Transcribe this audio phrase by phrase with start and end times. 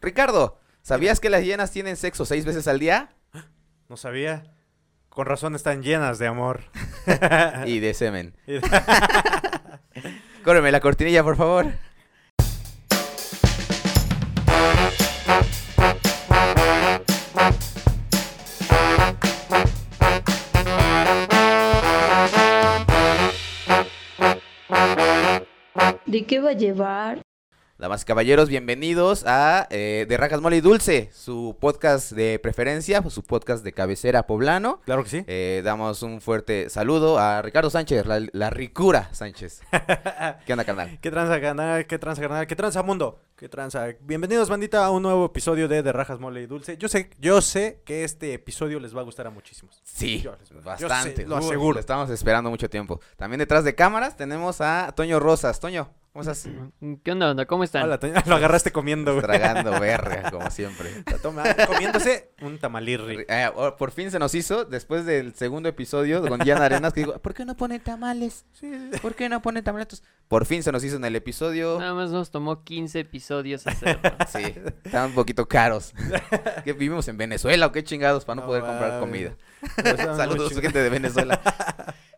[0.00, 3.10] Ricardo, ¿sabías que las hienas tienen sexo seis veces al día?
[3.88, 4.44] No sabía.
[5.10, 6.62] Con razón están llenas de amor.
[7.66, 8.34] y de semen.
[10.44, 11.66] Córreme la cortinilla, por favor.
[26.06, 27.22] ¿De qué va a llevar?
[27.80, 33.02] Damas y caballeros, bienvenidos a eh, De Rajas Mole y Dulce, su podcast de preferencia,
[33.08, 34.82] su podcast de cabecera poblano.
[34.84, 35.24] Claro que sí.
[35.26, 39.62] Eh, damos un fuerte saludo a Ricardo Sánchez, la, la ricura Sánchez.
[40.44, 40.98] ¿Qué onda, carnal?
[41.00, 41.86] ¿Qué tranza, canal?
[41.86, 42.46] ¿Qué tranza, canal?
[42.46, 43.18] ¿Qué tranza, mundo?
[43.34, 43.86] ¿Qué tranza?
[44.02, 46.76] Bienvenidos, bandita, a un nuevo episodio de De Rajas Mole y Dulce.
[46.76, 49.80] Yo sé, yo sé que este episodio les va a gustar a muchísimos.
[49.84, 51.22] Sí, Yo les- yo bastante.
[51.22, 51.74] sé, lo Uy, aseguro.
[51.76, 53.00] Lo estamos esperando mucho tiempo.
[53.16, 55.58] También detrás de cámaras tenemos a Toño Rosas.
[55.60, 56.48] Toño, ¿cómo estás?
[57.02, 57.46] ¿Qué onda, onda?
[57.46, 57.84] ¿Cómo están?
[57.84, 58.14] Hola, Toño.
[58.26, 59.24] Lo agarraste comiendo, güey.
[59.24, 60.90] Tragando verga, como siempre.
[61.06, 63.24] Está comiéndose un tamalirri.
[63.28, 67.00] Eh, oh, por fin se nos hizo, después del segundo episodio con Diana Arenas, que
[67.00, 68.44] digo, ¿por qué no pone tamales?
[68.52, 68.90] Sí.
[69.00, 70.02] ¿Por qué no pone tamales?
[70.28, 71.78] Por fin se nos hizo en el episodio.
[71.78, 74.00] Nada más nos tomó 15 episodios hacerlo.
[74.28, 75.92] Sí, están un poquito caros.
[76.64, 79.36] ¿Qué vivimos en Venezuela o qué chingados para no, No poder comprar comida?
[80.16, 81.40] Saludos, gente de Venezuela.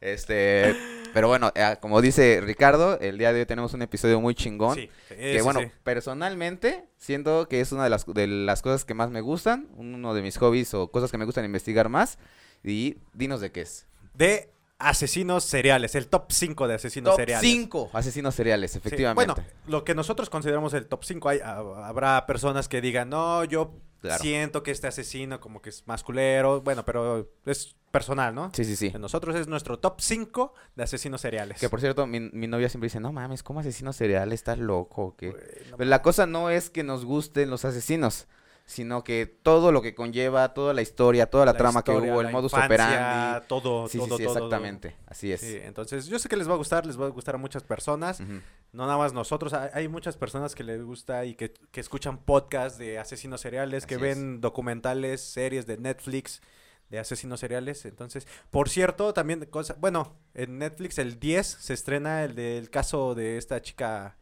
[0.00, 0.76] Este,
[1.14, 4.74] pero bueno, eh, como dice Ricardo, el día de hoy tenemos un episodio muy chingón.
[4.76, 8.84] Sí, sí, que sí, bueno, personalmente siento que es una de las, de las cosas
[8.84, 12.18] que más me gustan, uno de mis hobbies o cosas que me gustan investigar más.
[12.64, 13.86] Y dinos de qué es.
[14.14, 17.48] De asesinos seriales, el top 5 de asesinos Top seriales.
[17.50, 19.32] 5 asesinos seriales, Sí, efectivamente.
[19.34, 23.44] Bueno, lo que nosotros consideramos el top 5, hay, ha- habrá personas que digan, no,
[23.44, 24.22] yo Claro.
[24.22, 28.50] siento que este asesino como que es masculero, bueno, pero es personal, ¿no?
[28.52, 28.92] Sí, sí, sí.
[28.98, 31.60] Nosotros es nuestro top 5 de asesinos seriales.
[31.60, 34.32] Que por cierto, mi, mi novia siempre dice, no mames, ¿cómo asesino serial?
[34.32, 35.02] ¿Estás loco?
[35.02, 35.30] o qué?".
[35.30, 38.26] Güey, no Pero la cosa no es que nos gusten los asesinos,
[38.64, 42.30] sino que todo lo que conlleva, toda la historia, toda la, trama que hubo, el
[42.30, 43.46] modus infancia, operandi.
[43.48, 44.46] Todo, Sí, todo, sí, sí, todo, todo.
[44.46, 44.96] exactamente.
[45.06, 45.40] Así es.
[45.40, 47.62] Sí, entonces yo sé que les va a gustar, les va a gustar a muchas
[47.62, 52.18] personas, no nada más nosotros, hay, muchas personas que les gusta y que, que escuchan
[52.18, 56.40] podcasts de asesinos seriales, que ven documentales, series de Netflix
[56.88, 62.22] de asesinos seriales, entonces, por cierto, también, cosa, bueno, en Netflix el 10 se estrena
[62.22, 64.18] el del caso de esta chica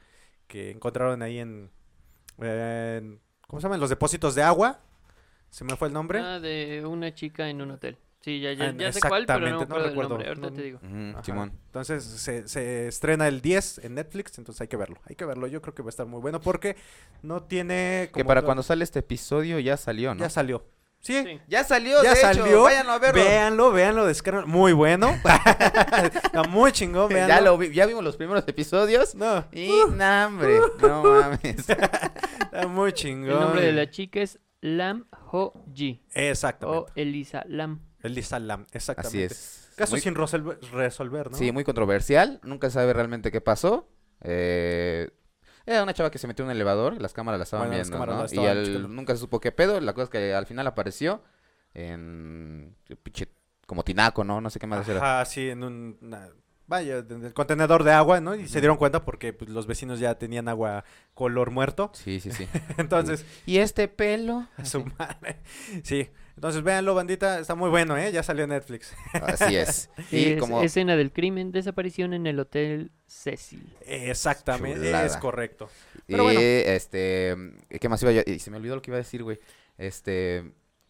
[0.47, 1.71] que encontraron ahí en,
[2.39, 3.81] en- ¿cómo se llaman?
[3.81, 4.79] Los depósitos de agua,
[5.51, 6.21] se me fue el nombre.
[6.21, 7.99] Ah, de una chica en un hotel.
[8.23, 10.11] Sí, ya, ya, Ah, ya sé cuál, pero no no recuerdo.
[10.11, 10.29] nombre.
[10.29, 10.79] Ahorita No, te digo.
[10.83, 11.25] Ujú, Ajá.
[11.25, 11.53] Simón.
[11.67, 15.01] Entonces se, se estrena el 10 en Netflix, entonces hay que verlo.
[15.07, 15.47] Hay que verlo.
[15.47, 16.77] Yo creo que va a estar muy bueno porque
[17.23, 18.11] no tiene.
[18.15, 20.21] Que para cuando sale este episodio ya salió, ¿no?
[20.21, 20.65] Ya salió.
[21.01, 21.23] Sí.
[21.25, 21.41] Sí.
[21.49, 22.47] Ya salió, Ya de salió.
[22.47, 23.25] hecho, váyanlo a verlo.
[23.25, 24.49] Véanlo, véanlo, descargan.
[24.49, 25.09] Muy bueno.
[25.25, 27.35] Está muy chingón, véanlo.
[27.35, 29.15] ya, lo vi- ya vimos los primeros episodios.
[29.15, 31.69] No, Y, nah, hombre, no mames.
[31.69, 33.31] está muy chingón.
[33.33, 36.79] El nombre de la chica es Lam Ho Ji Exactamente.
[36.81, 37.81] o Elisa Lam.
[38.03, 39.25] Elisa Lam, exactamente.
[39.27, 39.71] Así es.
[39.77, 41.37] Caso Muy- sin resolver, resolver, ¿no?
[41.39, 42.41] Sí, muy controversial.
[42.43, 43.89] Nunca sabe realmente qué pasó.
[44.21, 45.11] Eh,
[45.67, 47.01] era una chava que se metió en un elevador.
[47.01, 48.25] Las cámaras la estaban Bueno, las viendo, ¿no?
[48.25, 48.29] Y
[48.67, 48.89] checando.
[48.89, 49.81] nunca se supo qué pedo.
[49.81, 51.23] La cosa es que al final apareció
[51.75, 52.77] en...
[53.05, 53.29] pinche-
[53.67, 54.41] como tinaco, ¿no?
[54.41, 54.99] No sé qué más era.
[54.99, 55.97] Ajá, sí, en un.
[56.03, 56.29] una-
[56.67, 58.35] vaya, en el contenedor de agua, ¿no?
[58.35, 60.85] Y se dieron cuenta porque pues, los vecinos ya tenían agua
[61.15, 61.91] color muerto.
[61.95, 62.49] Sí, sí, sí.
[62.79, 64.47] Entonces, ¿Y este pelo?
[64.57, 65.41] A su madre.
[65.85, 66.11] Sí.
[66.37, 67.39] Entonces, véanlo, bandita.
[67.39, 68.11] Está muy bueno, ¿eh?
[68.13, 68.95] Ya salió en Netflix.
[69.13, 69.91] Así es.
[70.11, 70.63] Y es- como...
[70.63, 73.77] Escena del crimen, desaparición en el Hotel Cecil.
[73.87, 74.87] Exactamente.
[74.87, 75.07] Chulada.
[75.07, 75.69] Es correcto.
[76.09, 76.41] Y, Pero bueno.
[76.41, 77.37] este,
[77.81, 78.23] ¿qué más iba yo?
[78.27, 79.39] Y se me olvidó lo que iba a decir, güey.
[79.79, 80.39] Este,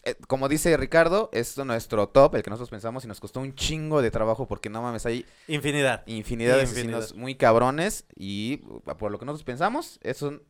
[0.05, 3.55] eh, como dice Ricardo, es nuestro top, el que nosotros pensamos, y nos costó un
[3.55, 6.03] chingo de trabajo porque no mames, hay Infinidad.
[6.07, 6.99] infinidad de Infinidad.
[7.01, 10.43] asesinos muy cabrones y uh, por lo que nosotros pensamos, esos son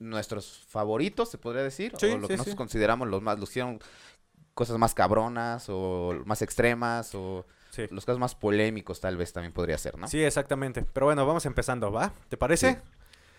[0.00, 2.56] nuestros favoritos, se podría decir, Sí, o lo sí, que nosotros sí.
[2.56, 3.80] consideramos los más, los hicieron
[4.58, 7.84] cosas más cabronas o más extremas o Sí.
[7.92, 10.08] los casos más polémicos tal vez también podría ser, ¿no?
[10.08, 10.84] Sí, exactamente.
[10.92, 12.12] Pero bueno, vamos empezando, ¿va?
[12.28, 12.72] ¿Te parece?
[12.72, 12.78] Sí.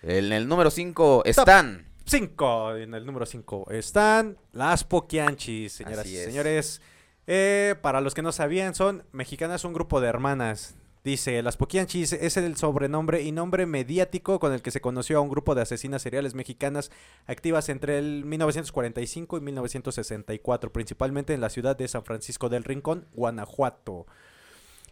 [0.04, 1.88] En el número 5 están...
[2.06, 2.74] Cinco.
[2.78, 6.26] En el número 5 están las Poquianchis, señoras y es.
[6.26, 6.82] señores.
[7.28, 10.76] Eh, para los que no sabían, son mexicanas, un grupo de hermanas.
[11.04, 15.22] Dice, las Poquianchis es el sobrenombre y nombre mediático con el que se conoció a
[15.22, 16.92] un grupo de asesinas seriales mexicanas
[17.26, 23.08] activas entre el 1945 y 1964, principalmente en la ciudad de San Francisco del Rincón,
[23.14, 24.08] Guanajuato.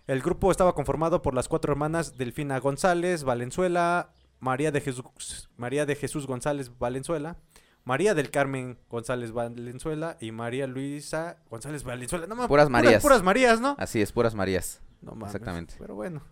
[0.08, 5.86] El grupo estaba conformado por las cuatro hermanas Delfina González Valenzuela, María de Jesús, María
[5.86, 7.36] de Jesús González Valenzuela,
[7.84, 12.28] María del Carmen González Valenzuela y María Luisa González Valenzuela.
[12.28, 13.04] No, Puras Marías.
[13.04, 13.76] Puras Marías, ¿no?
[13.78, 14.80] Así es, puras Marías.
[15.02, 15.76] No mames, exactamente.
[15.78, 16.24] Pero bueno.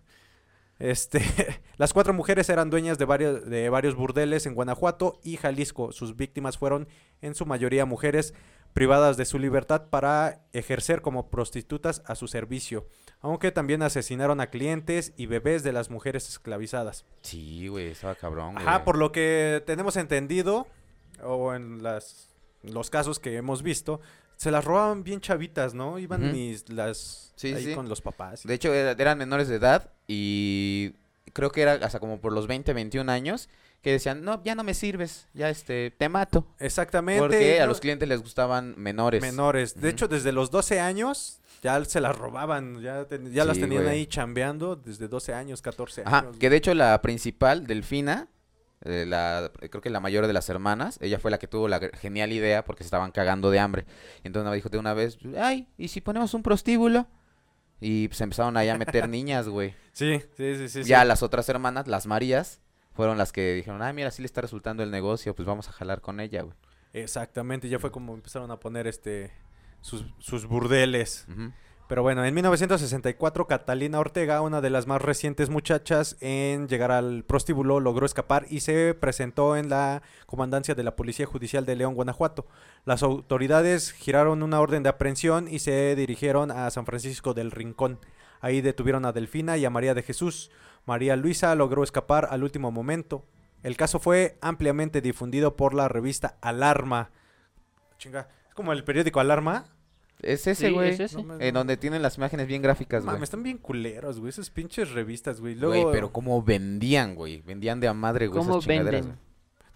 [0.78, 1.22] Este,
[1.78, 5.92] las cuatro mujeres eran dueñas de varios, de varios burdeles en Guanajuato y Jalisco.
[5.92, 6.88] Sus víctimas fueron
[7.22, 8.34] en su mayoría mujeres
[8.76, 12.86] privadas de su libertad para ejercer como prostitutas a su servicio,
[13.22, 17.06] aunque también asesinaron a clientes y bebés de las mujeres esclavizadas.
[17.22, 18.58] Sí, güey, estaba cabrón.
[18.58, 20.68] Ajá, por lo que tenemos entendido,
[21.24, 24.02] o en las, los casos que hemos visto,
[24.38, 25.98] se las robaban bien chavitas, ¿no?
[26.00, 27.74] Iban mis, las Sí, ahí sí.
[27.76, 28.44] con los papás.
[28.44, 30.94] De hecho, era- eran menores de edad y
[31.34, 33.50] creo que era hasta como por los 20, 21 años
[33.82, 36.48] que decían, no, ya no me sirves, ya este, te mato.
[36.60, 37.20] Exactamente.
[37.22, 39.22] Porque a los clientes les gustaban menores.
[39.22, 39.80] menores.
[39.80, 43.84] De hecho, desde los 12 años ya se las robaban, ya, ten- ya las tenían
[43.84, 43.96] güey.
[43.96, 46.38] ahí chambeando desde 12 años, 14 Ajá, años.
[46.38, 48.28] que de hecho la principal, Delfina,
[48.86, 51.80] eh, la, creo que la mayor de las hermanas, ella fue la que tuvo la
[51.94, 53.86] genial idea porque se estaban cagando de hambre.
[54.24, 57.08] Entonces me dijo de una vez, ay, ¿y si ponemos un prostíbulo?
[57.82, 59.74] Y pues empezaron ahí a meter niñas, güey.
[59.92, 60.84] Sí, sí, sí, sí.
[60.84, 60.90] sí.
[60.90, 62.62] ya las otras hermanas, las Marías,
[62.94, 65.72] fueron las que dijeron, ay, mira, sí le está resultando el negocio, pues vamos a
[65.72, 66.56] jalar con ella, güey.
[66.94, 69.32] Exactamente, ya fue como empezaron a poner este
[69.82, 71.26] sus, sus burdeles.
[71.30, 71.52] Ujú.
[71.88, 77.24] Pero bueno, en 1964 Catalina Ortega, una de las más recientes muchachas en llegar al
[77.24, 81.94] prostíbulo, logró escapar y se presentó en la comandancia de la Policía Judicial de León,
[81.94, 82.48] Guanajuato.
[82.86, 88.00] Las autoridades giraron una orden de aprehensión y se dirigieron a San Francisco del Rincón.
[88.42, 90.50] Ahí detuvieron a Delfina y a María de Jesús.
[90.86, 93.26] María Luisa logró escapar al último momento.
[93.62, 97.12] El caso fue ampliamente difundido por la revista Alarma.
[98.00, 99.75] Chinga, es como el periódico Alarma.
[100.26, 100.90] Es ese, Sí, güey.
[101.00, 103.14] es En donde tienen las imágenes bien gráficas, güey.
[103.16, 104.30] Mames, están bien culeros, güey.
[104.30, 105.54] Esas pinches revistas, güey.
[105.56, 107.42] Güey, Luego, pero cómo vendían, güey.
[107.42, 109.12] Vendían de a madre, güey, ¿Cómo esas chingaderas, venden?
[109.12, 109.26] güey.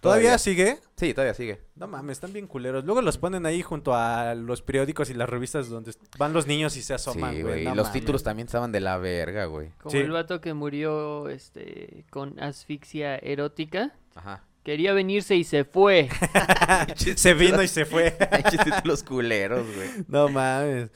[0.00, 0.78] ¿Todavía sigue?
[0.96, 1.60] Sí, todavía sigue.
[1.76, 2.84] No mames, están bien culeros.
[2.86, 6.74] Luego los ponen ahí junto a los periódicos y las revistas donde van los niños
[6.78, 7.52] y se asoman, sí, güey.
[7.52, 7.64] güey.
[7.66, 8.00] no los mames.
[8.00, 9.72] títulos también estaban de la verga, güey.
[9.78, 9.98] Como Sí.
[9.98, 13.92] el vato que murió este con asfixia erótica.
[14.14, 14.42] Ajá.
[14.64, 16.08] Quería venirse y se fue.
[17.16, 18.10] se vino y se fue.
[18.64, 19.88] Títulos culeros, güey.
[20.08, 20.90] no mames.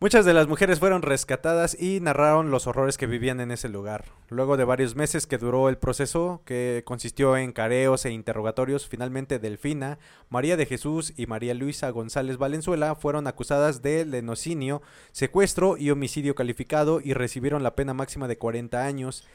[0.00, 4.04] Muchas de las mujeres fueron rescatadas y narraron los horrores que vivían en ese lugar.
[4.28, 9.40] Luego de varios meses que duró el proceso, que consistió en careos e interrogatorios, finalmente
[9.40, 9.98] Delfina,
[10.28, 16.36] María de Jesús y María Luisa González Valenzuela fueron acusadas de lenocinio, secuestro y homicidio
[16.36, 19.26] calificado y recibieron la pena máxima de 40 años.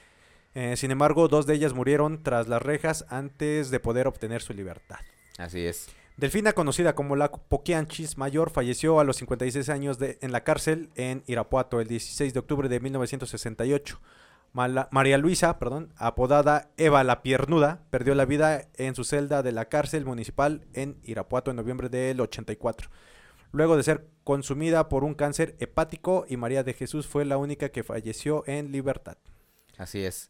[0.56, 4.54] Eh, sin embargo, dos de ellas murieron tras las rejas antes de poder obtener su
[4.54, 5.00] libertad.
[5.38, 5.88] Así es.
[6.16, 10.90] Delfina, conocida como la Poquianchis Mayor, falleció a los 56 años de- en la cárcel
[10.96, 14.00] en Irapuato el 16 de octubre de 1968.
[14.52, 19.52] Mala- María Luisa, perdón, apodada Eva la Piernuda, perdió la vida en su celda de
[19.52, 22.92] la cárcel municipal en Irapuato en noviembre del 84.
[23.52, 27.70] Luego de ser consumida por un cáncer hepático y María de Jesús fue la única
[27.70, 29.18] que falleció en libertad.
[29.80, 30.30] Así es.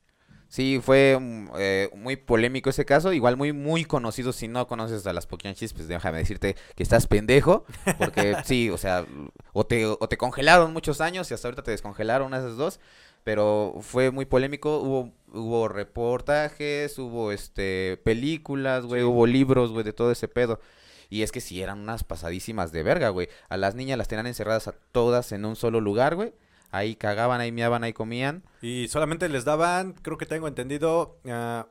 [0.54, 4.32] Sí, fue mm, eh, muy polémico ese caso, igual muy muy conocido.
[4.32, 7.66] Si no conoces a las Poquianchis, pues déjame decirte que estás pendejo,
[7.98, 9.04] porque sí, o sea,
[9.52, 12.80] o te, o te congelaron muchos años y hasta ahorita te descongelaron esas dos,
[13.24, 14.78] pero fue muy polémico.
[14.78, 19.08] Hubo hubo reportajes, hubo este películas, güey, Sí.
[19.08, 20.60] hubo libros, güey, de todo ese pedo.
[21.10, 23.28] Y es que sí, eran unas pasadísimas de verga, güey.
[23.50, 26.34] A las niñas las tenían encerradas a todas en un solo lugar, güey.
[26.74, 28.44] Ahí cagaban, ahí miaban, ahí comían.
[28.62, 31.68] Y solamente les daban, creo que tengo entendido, ah,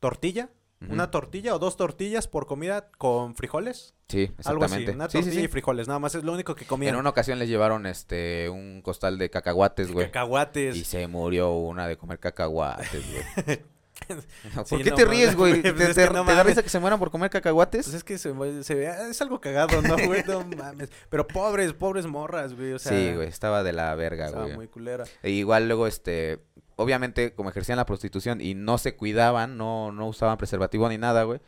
[0.00, 0.48] tortilla.
[0.86, 3.94] Una tortilla o dos tortillas por comida con frijoles.
[4.06, 4.74] Sí, Algo así.
[4.84, 4.92] exactamente.
[4.92, 5.44] Una Sí, sí, tortilla sí.
[5.46, 5.88] y frijoles.
[5.88, 6.92] Nada más es lo único que comían.
[6.94, 10.06] En una ocasión les llevaron este un costal de cacahuates, güey.
[10.06, 10.76] Cacahuates.
[10.76, 13.60] Y se murió una de comer cacahuates, güey.
[14.54, 15.62] ¿Por Sí, qué no te ríes, güey?
[15.62, 17.86] ¿Te, es te- que no te da risa que se mueran por comer cacahuates?
[17.86, 18.34] Pues es que se,
[18.64, 20.22] se ve- es algo cagado, ¿no, güey?
[20.26, 20.90] No mames.
[21.08, 22.72] Pero pobres, pobres morras, güey.
[22.72, 24.56] O sea, sí, güey, estaba de la verga, Estaba güey.
[24.56, 25.04] muy culera.
[25.22, 26.40] E igual luego, este,
[26.76, 31.22] obviamente, como ejercían la prostitución y no se cuidaban, no, no usaban preservativo ni nada,
[31.22, 31.40] güey,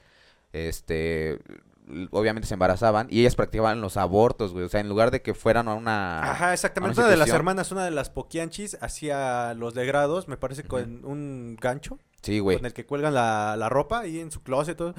[0.53, 1.38] este,
[2.11, 4.65] obviamente se embarazaban y ellas practicaban los abortos, güey.
[4.65, 6.31] O sea, en lugar de que fueran a una...
[6.31, 6.99] Ajá, exactamente.
[7.00, 11.57] Una de las hermanas, una de las poquianchis, hacía los degrados, me parece, con un
[11.61, 11.99] gancho.
[12.23, 12.56] Sí, güey.
[12.56, 14.76] con el que cuelgan la, la ropa ahí en su closet.
[14.76, 14.94] todo.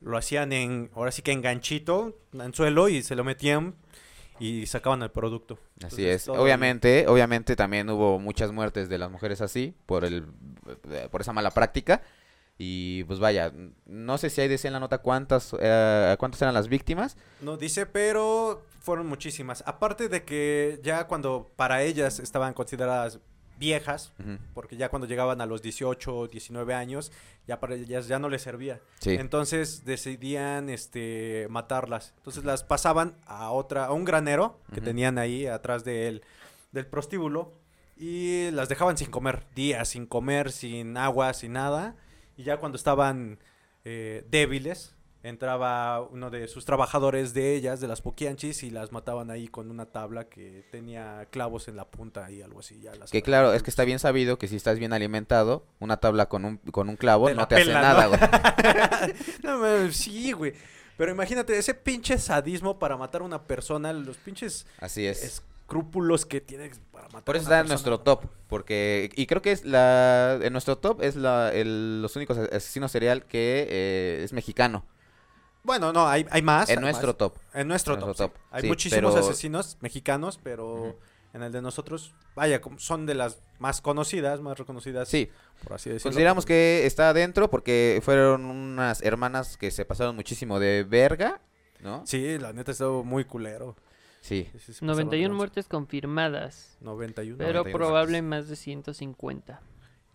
[0.00, 3.74] Lo hacían en, ahora sí que en ganchito, en suelo, y se lo metían
[4.38, 5.58] y sacaban el producto.
[5.84, 6.28] Así es.
[6.28, 10.26] Obviamente, obviamente también hubo muchas muertes de las mujeres así por el
[10.90, 12.02] eh, por esa mala práctica
[12.58, 13.52] y pues vaya,
[13.86, 17.16] no sé si hay decía en la nota cuántas eh, cuántas eran las víctimas.
[17.40, 19.62] No dice, pero fueron muchísimas.
[19.66, 23.20] Aparte de que ya cuando para ellas estaban consideradas
[23.58, 24.12] viejas,
[24.52, 27.12] porque ya cuando llegaban a los 18, 19 años,
[27.46, 28.80] ya para ellas ya no les servía.
[29.00, 29.10] Sí.
[29.10, 32.14] Entonces decidían este matarlas.
[32.16, 36.22] Entonces las pasaban a otra a un granero que tenían ahí atrás de él,
[36.72, 37.52] del prostíbulo
[37.96, 41.96] y las dejaban sin comer, días sin comer, sin agua, sin nada.
[42.36, 43.38] Y ya cuando estaban
[43.84, 44.94] eh, débiles,
[45.24, 49.70] entraba uno de sus trabajadores de ellas, de las Poquianchis, y las mataban ahí con
[49.70, 52.78] una tabla que tenía clavos en la punta y algo así.
[52.80, 55.96] Ya las Que claro, es que está bien sabido que si estás bien alimentado, una
[55.96, 58.08] tabla con un, con un clavo Te no te hace nada, ¿no?
[58.10, 58.20] güey.
[59.42, 60.52] No, mames, sí, güey.
[60.96, 65.24] Pero imagínate, ese pinche sadismo para matar a una persona, los pinches Así es.
[65.24, 69.26] escrúpulos que tiene para matar Por a eso una está en nuestro top, porque y
[69.26, 73.66] creo que es la en nuestro top es la el- los únicos asesinos serial que
[73.68, 74.84] eh, es mexicano
[75.64, 76.68] Bueno, no, hay, hay más.
[76.68, 77.16] en hay nuestro más.
[77.16, 77.36] top.
[77.54, 78.32] En nuestro en top.
[78.34, 78.40] sí.
[78.50, 80.96] Hay sí, muchísimos pero- asesinos mexicanos, pero
[81.32, 85.08] en el de nosotros, vaya, son de las más conocidas, más reconocidas.
[85.08, 85.30] Sí,
[85.64, 86.10] Por así decirlo.
[86.10, 91.40] consideramos que está adentro porque fueron unas hermanas que se pasaron muchísimo de verga,
[91.80, 92.06] ¿no?
[92.06, 93.74] Sí, la neta estuvo muy culero.
[94.20, 94.48] Sí.
[94.52, 95.36] Sí, sí, se pasaron de 91 lanza.
[95.36, 97.38] muertes confirmadas, 91.
[97.38, 99.60] pero 91 probable más de 150.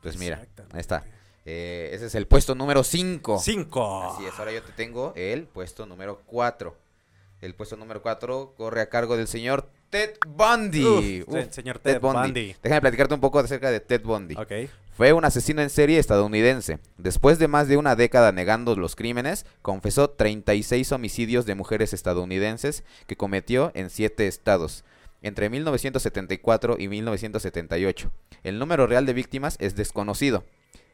[0.01, 1.03] Pues mira, ahí está.
[1.46, 3.39] Eh, ese es el puesto número 5.
[3.39, 4.13] Cinco.
[4.13, 6.75] Así es, ahora yo te tengo el puesto número 4.
[7.41, 11.24] El puesto número 4 corre a cargo del señor Ted Bundy.
[11.25, 12.55] Uf, Uf, señor Ted Bundy.
[12.62, 14.36] Déjame platicarte un poco acerca de Ted Bundy.
[14.36, 14.51] Ok.
[15.00, 16.79] Fue un asesino en serie estadounidense.
[16.98, 22.84] Después de más de una década negando los crímenes, confesó 36 homicidios de mujeres estadounidenses
[23.08, 24.84] que cometió en 7 estados,
[25.22, 28.12] entre 1974 y 1978.
[28.43, 30.43] El número real de víctimas es desconocido.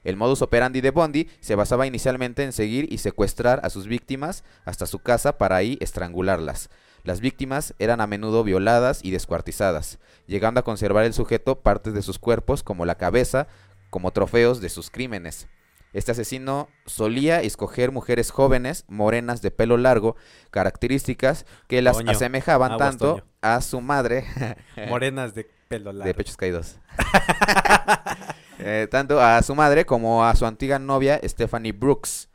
[0.06, 4.44] El modus operandi de Bundy se basaba inicialmente en seguir y secuestrar a sus víctimas
[4.64, 6.70] hasta su casa para ahí estrangularlas.
[7.04, 12.04] Las víctimas eran a menudo violadas y descuartizadas, llegando a conservar el sujeto partes de
[12.04, 13.48] sus cuerpos como la cabeza,
[13.90, 15.48] como trofeos de sus crímenes.
[15.92, 20.18] Este asesino solía escoger mujeres jóvenes, morenas de pelo largo,
[20.52, 24.26] características que las asemejaban aguas, tanto a su madre
[24.90, 26.06] Morenas de pelo largo.
[26.06, 26.78] de pechos caídos.
[28.60, 32.30] Eh, tanto a su madre como a su antigua novia Stephanie Brooks.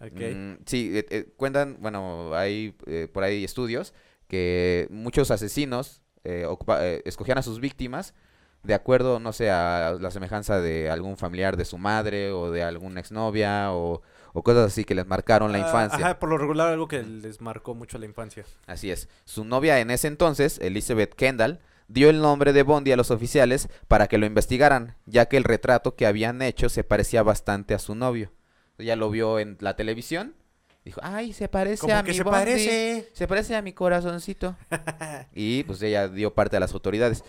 [0.00, 0.20] Ok.
[0.34, 2.74] Mm, sí, eh, eh, cuentan, bueno, hay
[3.12, 3.92] por ahí estudios
[4.28, 8.14] que muchos asesinos eh, ocupa- escogían a sus víctimas
[8.62, 12.62] de acuerdo, no sé, a la semejanza de algún familiar de su madre o de
[12.62, 14.02] alguna exnovia o,
[14.34, 15.98] o cosas así que les marcaron la Ah, infancia.
[16.04, 18.44] Ajá, por lo regular algo que les marcó mucho la infancia.
[18.66, 19.08] Así es.
[19.24, 21.58] Su novia en ese entonces, Elizabeth Kendall,
[21.90, 25.44] dio el nombre de Bondi a los oficiales para que lo investigaran, ya que el
[25.44, 28.32] retrato que habían hecho se parecía bastante a su novio.
[28.78, 30.34] Ella lo vio en la televisión,
[30.84, 33.10] dijo, ay, se parece Como a que mi se Bondi, parece.
[33.12, 34.56] se parece a mi corazoncito.
[35.34, 37.24] y pues ella dio parte a las autoridades.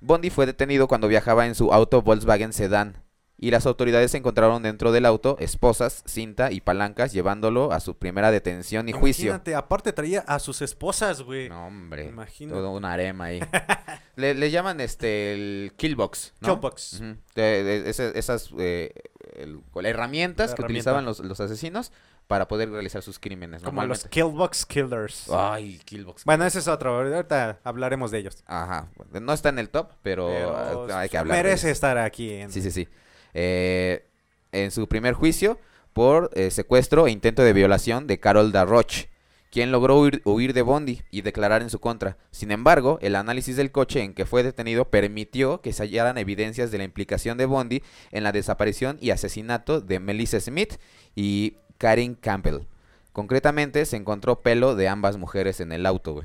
[0.00, 2.99] Bondi fue detenido cuando viajaba en su auto Volkswagen Sedan.
[3.42, 8.30] Y las autoridades encontraron dentro del auto esposas, cinta y palancas, llevándolo a su primera
[8.30, 9.28] detención y juicio.
[9.30, 11.48] Imagínate, aparte traía a sus esposas, güey.
[11.48, 12.04] No, hombre.
[12.04, 12.54] Imagínate.
[12.58, 13.40] Todo un harema ahí.
[14.16, 16.48] le, le llaman este el killbox, ¿no?
[16.56, 17.00] Killbox.
[17.00, 17.16] Ujú.
[17.34, 18.92] De- de- ese- esas eh,
[19.36, 20.64] el- herramientas que herramienta.
[20.66, 21.92] utilizaban los, los asesinos
[22.26, 23.62] para poder realizar sus crímenes.
[23.62, 24.04] Como los.
[24.04, 25.30] Killbox Killers.
[25.30, 26.26] Ay, killbox.
[26.26, 26.94] Bueno, ese es otro.
[26.98, 28.44] Ahorita hablaremos de ellos.
[28.46, 28.90] Ajá.
[29.18, 31.38] No está en el top, pero, Pero hay que hablar.
[31.38, 32.32] merece estar aquí.
[32.34, 32.52] En...
[32.52, 32.86] Sí, sí, sí.
[33.34, 34.06] Eh,
[34.52, 35.58] en su primer juicio
[35.92, 39.08] por eh, secuestro e intento de violación de Carol Darroch,
[39.50, 42.16] quien logró huir, de Bondi y declarar en su contra.
[42.30, 46.70] Sin embargo, el análisis del coche en que fue detenido permitió que se hallaran evidencias
[46.70, 47.82] de la implicación de Bondi
[48.12, 50.74] en la desaparición y asesinato de Melissa Smith
[51.16, 52.66] y Karen Campbell.
[53.12, 56.24] Concretamente, se encontró pelo de ambas mujeres en el auto.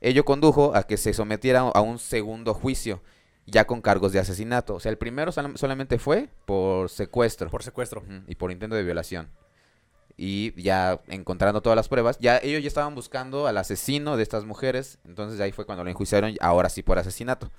[0.00, 3.02] Ello condujo a que se sometiera a un segundo juicio,
[3.50, 4.74] ya con cargos de asesinato.
[4.74, 8.02] O sea, el primero solam- solamente fue por secuestro Por secuestro.
[8.26, 9.28] y por intento de violación.
[10.16, 14.44] Y ya encontrando todas las pruebas, ya ellos ya estaban buscando al asesino de estas
[14.44, 14.98] mujeres.
[15.06, 17.50] Entonces ahí fue cuando lo enjuiciaron, ahora sí por asesinato.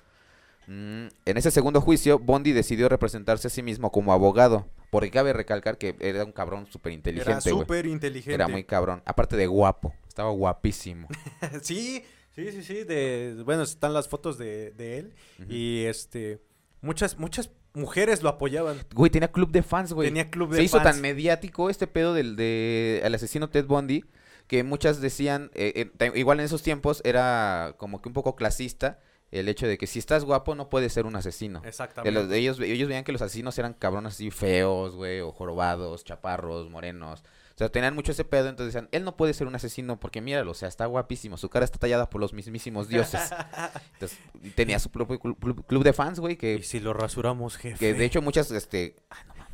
[0.67, 4.67] Mm, en ese segundo juicio, Bondi decidió representarse a sí mismo como abogado.
[4.91, 7.61] Porque cabe recalcar que era un cabrón súper Era inteligente, güey.
[7.63, 8.33] súper inteligente.
[8.35, 9.01] Era muy cabrón.
[9.05, 9.93] Aparte de guapo.
[10.07, 11.07] Estaba guapísimo.
[11.63, 12.03] sí,
[12.35, 12.83] sí, sí, sí.
[12.83, 13.41] De...
[13.45, 15.13] Bueno, están las fotos de, de él.
[15.49, 16.39] Y este.
[16.81, 18.77] Muchas, muchas mujeres lo apoyaban.
[18.93, 20.09] Güey, tenía club de fans, güey.
[20.09, 20.91] Tenía club de Se hizo fans.
[20.95, 24.03] tan mediático este pedo del de el asesino Ted Bundy
[24.47, 28.99] que muchas decían, eh, eh, igual en esos tiempos era como que un poco clasista
[29.31, 31.61] el hecho de que si estás guapo no puedes ser un asesino.
[31.61, 32.11] De Exactamente.
[32.19, 36.03] los- de ellos, ellos veían que los asesinos eran cabrones así feos, güey, o jorobados,
[36.03, 37.23] chaparros, morenos.
[37.61, 40.51] Sea, tenían mucho ese pedo, entonces decían, él no puede ser un asesino porque míralo,
[40.51, 43.21] o sea, está guapísimo, su cara está tallada por los mismísimos dioses.
[43.93, 46.93] Entonces, y tenía su propio clu- clu- club de fans, güey, Y que, si lo
[46.93, 47.77] rasuramos, jefe.
[47.77, 48.95] que de hecho muchas, este,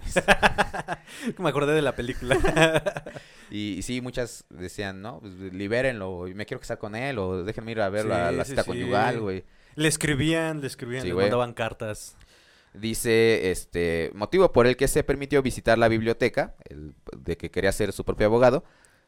[1.38, 2.38] Me acordé de la película.
[3.50, 7.46] Y, y sí, muchas decían, no, pues, libérenlo, y me quiero casar con él, o
[7.46, 8.68] déjenme ir a ver Sí, la, la cita sí.
[8.68, 9.46] conyugal, güey.
[9.76, 11.28] Le escribían, le escribían, Sí, le güey.
[11.28, 12.18] mandaban cartas.
[12.80, 17.72] Dice, este, motivo por el que se permitió visitar la biblioteca, el- de que quería
[17.72, 18.64] ser su propio abogado,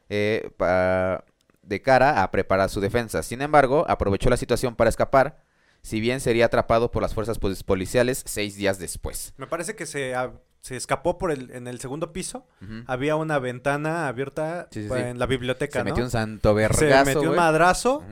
[0.08, 1.24] eh, pa-
[1.62, 3.22] de cara a preparar su defensa.
[3.22, 5.42] Sin embargo, aprovechó la situación para escapar,
[5.82, 9.34] si bien sería atrapado por las fuerzas pol- policiales seis días después.
[9.36, 10.14] Me parece que se,
[10.62, 12.46] se escapó por el, en el segundo piso.
[12.86, 15.08] Había una ventana abierta Sí, sí, pues, sí.
[15.10, 15.90] en la biblioteca, Se ¿no?
[15.90, 18.02] metió un santo Se vergazo, metió un madrazo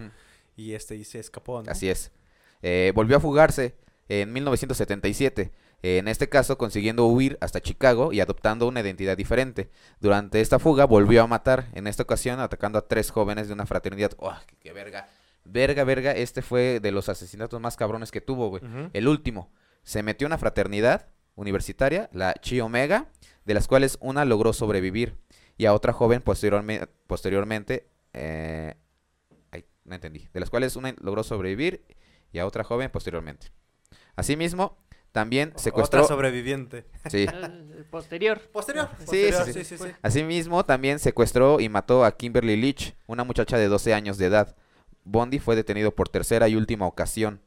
[0.56, 1.70] y este y se escapó, ¿no?
[1.72, 2.12] Así es.
[2.62, 3.74] Eh, volvió a fugarse
[4.08, 5.52] en 1977.
[5.82, 9.70] En este caso, consiguiendo huir hasta Chicago y adoptando una identidad diferente.
[10.00, 13.64] Durante esta fuga, volvió a matar, en esta ocasión atacando a tres jóvenes de una
[13.66, 14.12] fraternidad.
[14.18, 15.08] ¡Oh, qué, qué verga!
[15.44, 18.62] Verga, verga, este fue de los asesinatos más cabrones que tuvo, güey.
[18.92, 19.50] El último,
[19.82, 23.06] se metió a una fraternidad universitaria, la Chi Omega,
[23.44, 25.16] de las cuales una logró sobrevivir.
[25.56, 28.74] Y a otra joven posteriorme- posteriormente, eh,
[29.52, 31.84] ay, no entendí, de las cuales una logró sobrevivir
[32.32, 33.48] y a otra joven posteriormente.
[34.18, 34.76] Asimismo,
[35.12, 36.02] también secuestró...
[36.02, 36.86] Otra sobreviviente.
[37.08, 37.26] sí.
[37.90, 38.40] Posterior.
[38.52, 38.88] Posterior.
[38.98, 39.90] Sí, posterior, sí, sí, sí, sí.
[40.02, 44.56] Asimismo, también secuestró y mató a Kimberly Leach, una muchacha de 12 años de edad.
[45.04, 47.40] Bondi fue detenido por tercera y última ocasión.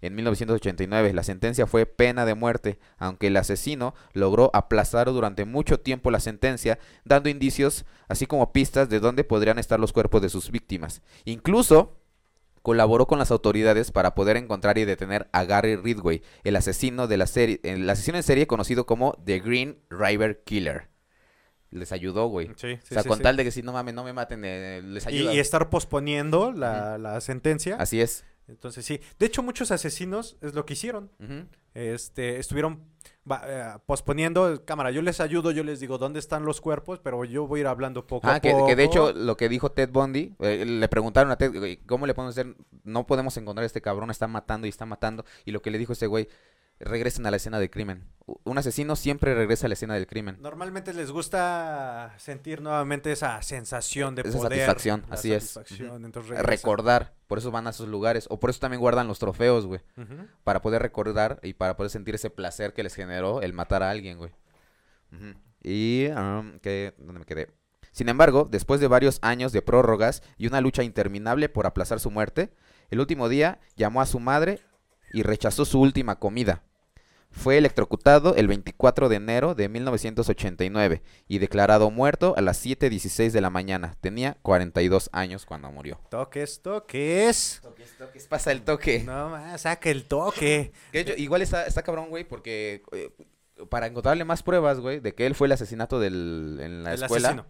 [0.00, 5.80] En 1989, la sentencia fue pena de muerte, aunque el asesino logró aplazar durante mucho
[5.80, 10.28] tiempo la sentencia, dando indicios, así como pistas de dónde podrían estar los cuerpos de
[10.28, 11.02] sus víctimas.
[11.24, 11.96] Incluso
[12.62, 17.16] colaboró con las autoridades para poder encontrar y detener a Gary Ridgway, el asesino de
[17.16, 20.88] la serie, el asesino en serie conocido como The Green River Killer.
[21.70, 22.48] Les ayudó, güey.
[22.56, 24.42] Sí, o sí, sea, sí, con tal de que si no mames, no me maten,
[24.44, 25.34] eh, les Y, ayuda.
[25.34, 27.76] y estar posponiendo la, la sentencia.
[27.76, 28.24] Así es.
[28.46, 29.00] Entonces sí.
[29.18, 31.10] De hecho, muchos asesinos es lo que hicieron.
[31.72, 32.84] Este, estuvieron
[33.30, 37.24] va- eh, posponiendo, cámara, yo les ayudo, yo les digo dónde están los cuerpos, pero
[37.24, 38.66] yo voy a ir hablando poco Ah, a que, poco.
[38.66, 42.14] que de hecho lo que dijo Ted Bundy, eh, le preguntaron a Ted, ¿cómo le
[42.14, 42.54] podemos hacer?
[42.84, 45.24] No podemos encontrar a este cabrón, está matando y está matando.
[45.44, 46.28] Y lo que le dijo ese güey,
[46.84, 48.08] regresen a la escena del crimen.
[48.44, 50.38] Un asesino siempre regresa a la escena del crimen.
[50.40, 54.52] Normalmente les gusta sentir nuevamente esa sensación de Esa poder.
[54.52, 55.44] satisfacción, la así es.
[55.50, 56.06] satisfacción, Ujú.
[56.06, 56.46] entonces regresan.
[56.50, 58.26] Recordar, por eso van a esos lugares.
[58.30, 59.80] O por eso también guardan los trofeos, güey.
[60.44, 63.90] Para poder recordar y para poder sentir ese placer que les generó el matar a
[63.90, 64.30] alguien, güey.
[65.62, 66.94] Y, um, ¿qué?
[66.98, 67.48] ¿dónde me quedé?
[67.92, 72.10] Sin embargo, después de varios años de prórrogas y una lucha interminable por aplazar su
[72.10, 72.54] muerte,
[72.90, 74.60] el último día llamó a su madre
[75.12, 76.62] y rechazó su última comida.
[77.32, 83.40] Fue electrocutado el 24 de enero de 1989 y declarado muerto a las 7.16 de
[83.40, 83.96] la mañana.
[84.00, 85.98] Tenía 42 años cuando murió.
[86.10, 87.60] Toques, toques.
[87.62, 89.02] Toques, toques, pasa el toque.
[89.04, 90.72] No más, saca el toque.
[90.92, 93.10] Que de hecho, igual está, está cabrón, güey, porque eh,
[93.70, 97.02] para encontrarle más pruebas, güey, de que él fue el asesinato del, en la el
[97.02, 97.28] escuela.
[97.28, 97.46] asesino.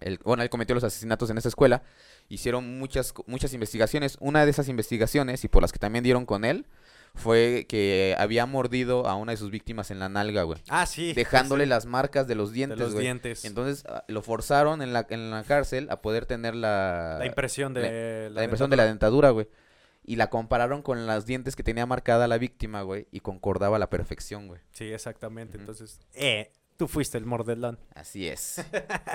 [0.00, 1.82] el- bueno, él cometió los asesinatos en esa escuela.
[2.28, 4.16] Hicieron muchas, muchas investigaciones.
[4.20, 6.66] Una de esas investigaciones, y por las que también dieron con él,
[7.14, 10.60] fue que había mordido a una de sus víctimas en la nalga, güey.
[10.68, 11.12] Ah, sí.
[11.12, 13.04] Dejándole sí, las marcas de los de dientes, los güey.
[13.04, 13.44] dientes.
[13.44, 17.74] Entonces ah, lo forzaron en la, en la cárcel a poder tener la, la impresión
[17.74, 19.48] de la impresión de la dentadura, güey.
[20.02, 23.06] Y la compararon con los dientes que tenía marcada la víctima, güey.
[23.10, 24.60] Y concordaba a la perfección, güey.
[24.72, 25.58] Sí, exactamente.
[25.58, 27.78] Entonces, eh, tú fuiste el mordelón.
[27.94, 28.64] Así es.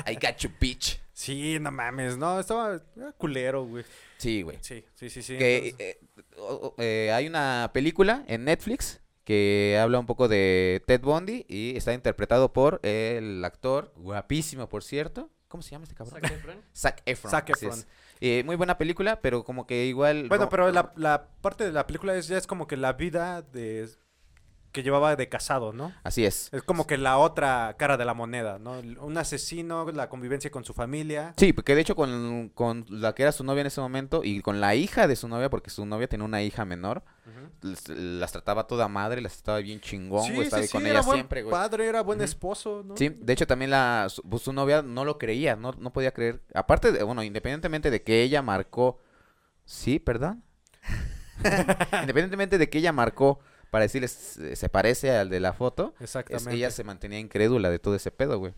[0.07, 1.01] I got you, bitch.
[1.15, 3.85] Sí, no mames, no, estaba era culero, güey.
[4.17, 4.57] Sí, güey.
[4.61, 5.37] Sí, sí, sí, sí.
[5.37, 10.99] Que entonces- eh, eh, hay una película en Netflix que habla un poco de Ted
[11.01, 15.29] Bundy y está interpretado por el actor, guapísimo, por cierto.
[15.47, 16.19] ¿Cómo se llama este cabrón?
[16.21, 16.61] Zac Efron.
[16.75, 17.31] Zac Efron.
[17.31, 17.71] Zac Efron.
[17.79, 17.87] es.
[18.19, 20.27] Eh, muy buena película, pero como que igual...
[20.27, 22.93] Bueno, ro- pero la, la parte de la película es ya es como que la
[22.93, 23.89] vida de
[24.75, 25.93] que llevaba de casado, ¿no?
[26.03, 26.49] Así es.
[26.51, 28.73] Es como que la otra cara de la moneda, ¿no?
[28.99, 31.33] Un asesino, la convivencia con su familia.
[31.37, 34.41] Sí, porque de hecho con, con la que era su novia en ese momento y
[34.41, 37.03] con la hija de su novia, porque su novia tenía una hija menor,
[37.61, 40.99] las trataba toda madre, las trataba bien chingón, Sí, güey, estaba sí, con sí, ella
[40.99, 41.51] era buen siempre, güey.
[41.51, 42.97] padre, era buen esposo, ¿no?
[42.97, 46.11] Sí, de hecho también la, su, pues, su novia no lo creía, no, no podía
[46.11, 46.41] creer.
[46.53, 48.99] Aparte, de, bueno, independientemente de que ella marcó...
[49.63, 50.43] Sí, perdón.
[52.01, 53.39] independientemente de que ella marcó
[53.75, 56.53] para decirles se parece al de la foto, es- Exactamente.
[56.53, 58.53] ella se mantenía incrédula de todo ese pedo, güey.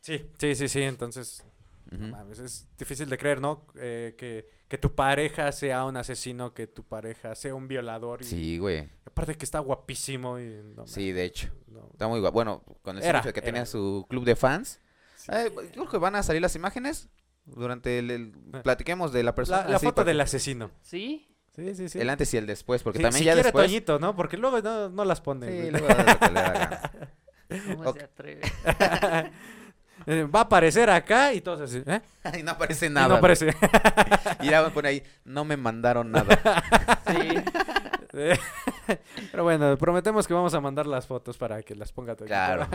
[0.00, 1.44] Sí, sí, sí, sí, entonces
[1.92, 3.64] mames, es difícil de creer, ¿no?
[3.76, 8.22] Eh, que, que tu pareja sea un asesino, que tu pareja sea un violador.
[8.22, 8.88] Y, Sí, güey.
[9.04, 11.48] Aparte que está guapísimo y no Sí, de hecho.
[11.68, 11.88] no.
[11.92, 12.34] Está muy guapo.
[12.34, 13.46] Bueno, con el Era, hecho de que era.
[13.46, 14.80] tenía su club de fans.
[15.16, 15.30] Sí.
[15.32, 17.08] Eh, yo creo que van a salir las imágenes
[17.44, 18.10] durante el...
[18.10, 18.32] el-
[18.64, 19.62] platiquemos de la persona.
[19.62, 20.72] La, la así, foto del asesino.
[20.82, 21.35] ¿Sí?
[21.56, 21.98] Sí, sí, sí.
[22.00, 23.66] El antes y el después, porque Sí, también si ya quiere después...
[23.66, 24.14] Toñito, ¿no?
[24.14, 25.46] Porque luego no, no las pone.
[25.48, 25.86] Sí, luego.
[27.76, 27.98] ¿Cómo Ok.
[27.98, 28.40] se atreve?
[30.34, 32.00] Va a aparecer acá y todos así, ¿eh?
[32.38, 33.08] Y no aparece Y nada.
[33.08, 33.18] no güey.
[33.18, 33.56] aparece.
[34.40, 36.36] Y ya pone ahí, no me mandaron nada.
[37.08, 38.30] Sí.
[39.32, 42.26] Pero bueno, prometemos que vamos a mandar las fotos para que las ponga todo.
[42.26, 42.66] Claro.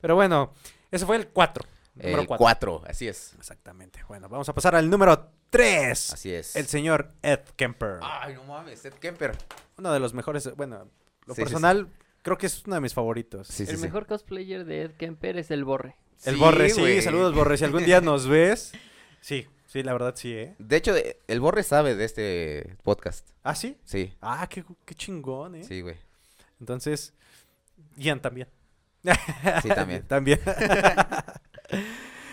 [0.00, 0.52] Pero bueno,
[0.90, 1.64] ese fue el 4.
[1.94, 2.38] Número El 4.
[2.38, 3.34] 4, así es.
[3.38, 4.00] Exactamente.
[4.08, 6.12] Bueno, vamos a pasar al número 3.
[6.12, 6.54] Así es.
[6.56, 7.98] El señor Ed Kemper.
[8.02, 9.36] Ay, no mames, Ed Kemper.
[9.78, 10.88] Uno de los mejores, bueno,
[11.26, 11.88] lo Sí, sí, personal,
[12.22, 13.60] creo que es uno de mis favoritos.
[13.60, 13.76] El sí.
[13.78, 15.96] mejor cosplayer de Ed Kemper es el Borre.
[16.24, 17.56] El Sí, Borre, sí, saludos Borre.
[17.56, 18.72] Si algún día nos ves,
[19.20, 20.54] sí, sí, la verdad sí, ¿eh?
[20.58, 23.28] De hecho, eh, el Borre sabe de este podcast.
[23.42, 23.76] ¿Ah, sí?
[23.84, 25.64] Sí, Ah, qué, qué chingón, ¿eh?
[25.64, 25.96] sí, güey.
[26.60, 27.14] Entonces,
[27.96, 28.48] Ian también.
[29.62, 30.02] Sí, también.
[30.08, 30.40] también.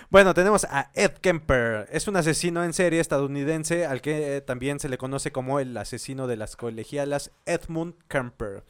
[0.10, 1.88] bueno, tenemos a Ed Kemper.
[1.92, 5.76] Es un asesino en serie estadounidense al que eh, también se le conoce como el
[5.78, 8.64] asesino de las colegialas Edmund Kemper.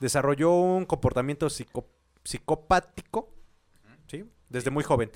[0.00, 1.88] Desarrolló un comportamiento psico-
[2.22, 3.32] psicopático
[4.06, 4.24] ¿sí?
[4.48, 5.10] desde muy joven.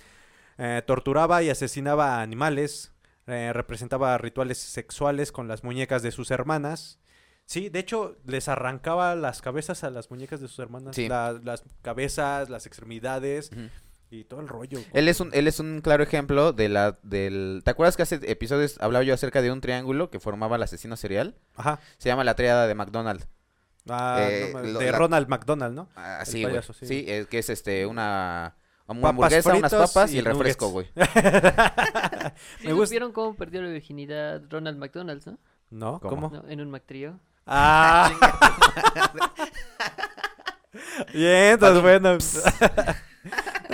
[0.59, 2.92] Eh, torturaba y asesinaba a animales.
[3.27, 6.99] eh, representaba rituales sexuales con las muñecas de sus hermanas.
[7.44, 10.97] Sí, de hecho, les arrancaba las cabezas a las muñecas de sus hermanas.
[10.97, 11.09] Sí.
[11.09, 13.51] La- las cabezas, las extremidades.
[14.11, 14.79] Y todo el rollo.
[14.92, 17.61] Él es un, él es un claro ejemplo de la, del...
[17.64, 20.97] ¿Te acuerdas que hace episodios hablaba yo acerca de un triángulo que formaba el asesino
[20.97, 21.35] serial?
[21.57, 21.79] Ajá.
[21.99, 23.27] Se llama la triada de McDonald.
[23.88, 25.88] Ah, Eh, no me- lo- de la- Ronald McDonald, ¿no?
[25.97, 26.87] Ah, sí, payaso, sí.
[26.87, 28.55] Sí, es que es este, una...
[28.87, 30.87] Una Papas hamburguesa, unas papas y, y el refresco, güey.
[30.94, 31.14] nuggets.
[32.61, 35.38] ¿Sí Me gusta- supieron cómo perdió la virginidad Ronald McDonald, no?
[35.71, 36.01] ¿No?
[36.01, 36.31] ¿Cómo?
[36.31, 36.42] ¿Cómo?
[36.42, 37.21] No, en un McTrío.
[37.47, 38.11] Ah.
[41.12, 42.16] Bien, entonces bueno.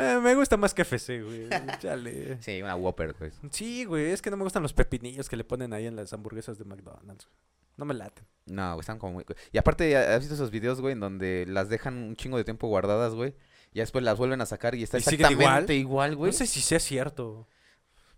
[0.04, 1.48] Eh, me gusta más que FC, güey.
[1.80, 2.40] Chale.
[2.42, 3.30] Sí, una Whopper, güey.
[3.50, 6.12] Sí, güey, es que no me gustan los pepinillos que le ponen ahí en las
[6.12, 7.28] hamburguesas de McDonald's.
[7.76, 8.24] No me laten.
[8.46, 9.24] No, güey, están como muy...
[9.52, 12.68] Y aparte, ¿has visto esos videos, güey, en donde las dejan un chingo de tiempo
[12.68, 13.34] guardadas, güey?
[13.72, 16.30] Y después las vuelven a sacar y está ¿Y exactamente igual, güey.
[16.30, 17.48] No sé si sea cierto.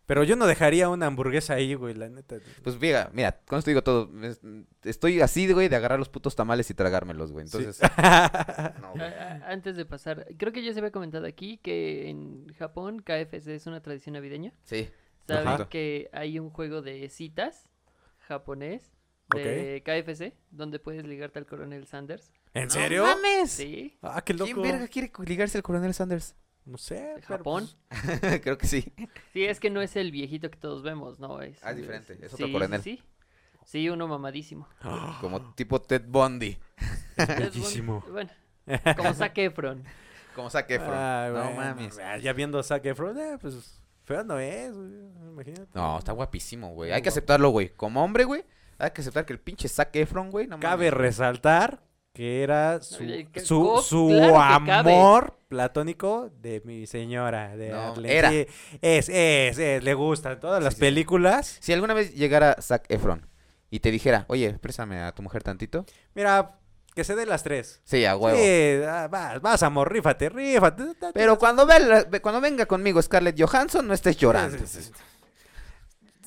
[0.07, 2.37] Pero yo no dejaría una hamburguesa ahí, güey, la neta.
[2.63, 4.09] Pues mira, mira, con esto digo todo.
[4.25, 4.41] es-
[4.85, 7.49] Estoy así, güey, de agarrar los putos tamales y tragármelos, güey.
[7.49, 7.57] Sí.
[7.59, 7.81] Entonces,
[8.81, 9.13] no, güey.
[9.47, 13.67] Antes de pasar, creo que ya se había comentado aquí que en Japón KFC es
[13.67, 14.53] una tradición navideña.
[14.65, 14.89] Sí.
[15.27, 15.69] ¿Saben Ajá.
[15.69, 17.69] que hay un juego de citas
[18.29, 18.93] japonés
[19.35, 22.33] de KFC donde puedes ligarte al coronel Sanders?
[22.55, 23.03] ¿En ¡No serio?
[23.05, 23.51] mames!
[23.51, 24.45] Sí, Ah, qué loco.
[24.53, 26.37] ¿Quién verga quiere ligarse al coronel Sanders?
[26.67, 26.97] No sé.
[26.97, 27.69] de pero, Japón.
[27.89, 28.93] pues, Creo que sí.
[29.33, 31.59] Sí, es que no es el viejito que todos vemos, no es.
[31.65, 32.83] Ah, es diferente, es otro sí, coronel.
[32.83, 33.03] Sí,
[33.65, 34.69] sí, uno mamadísimo.
[35.21, 36.59] Como tipo Ted Bundy.
[37.17, 38.05] Es bellísimo.
[38.11, 38.31] Bueno,
[38.97, 39.83] como Zac Efron.
[40.35, 40.93] Como Zac Efron.
[40.93, 41.99] Ah, no bueno, mames.
[41.99, 44.91] ah, Ya viendo a Zac Efron, eh, pues feo no es, güey.
[45.31, 45.67] Imagínate.
[45.73, 46.93] No, está guapísimo, güey.
[46.93, 47.71] Hay que aceptarlo, güey.
[47.71, 48.45] Como hombre, güey,
[48.77, 50.93] hay que aceptar que el pinche Zac Efron, güey, no Cabe mames.
[51.01, 51.81] resaltar
[52.17, 53.05] que era su,
[53.45, 58.31] su, su claro amor platónico de mi señora, de No, era.
[58.31, 58.47] Sí,
[58.81, 60.81] es, es, es, le gustan todas las sí, sí.
[60.81, 61.59] películas.
[61.61, 63.29] Si alguna vez llegara Zac Efron
[63.69, 65.85] y te dijera, oye, préstame a tu mujer tantito.
[66.15, 66.59] Mira,
[66.95, 67.83] que se dé las tres.
[67.85, 68.39] Sí, a huevo.
[68.39, 70.85] Sí, ah, vas, vas, amor, rífate, rífate.
[71.13, 74.57] Pero cuando, ve cuando venga conmigo Scarlett Johansson, no estés llorando.
[74.57, 74.93] Sí, sí, sí.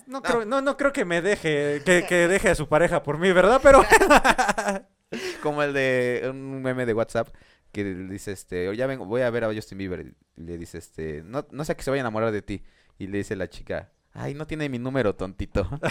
[0.05, 3.17] No, Creo, no, no creo que me deje, que, que deje a su pareja por
[3.17, 3.59] mí, ¿verdad?
[3.63, 3.83] Pero
[5.43, 7.29] Como el de un meme de WhatsApp
[7.71, 10.13] que dice, este, ya vengo, voy a ver a Justin Bieber.
[10.35, 12.63] Y le dice, este, no, no sea que se vaya a enamorar de ti.
[12.97, 15.69] Y le dice la chica, ay, no tiene mi número, tontito.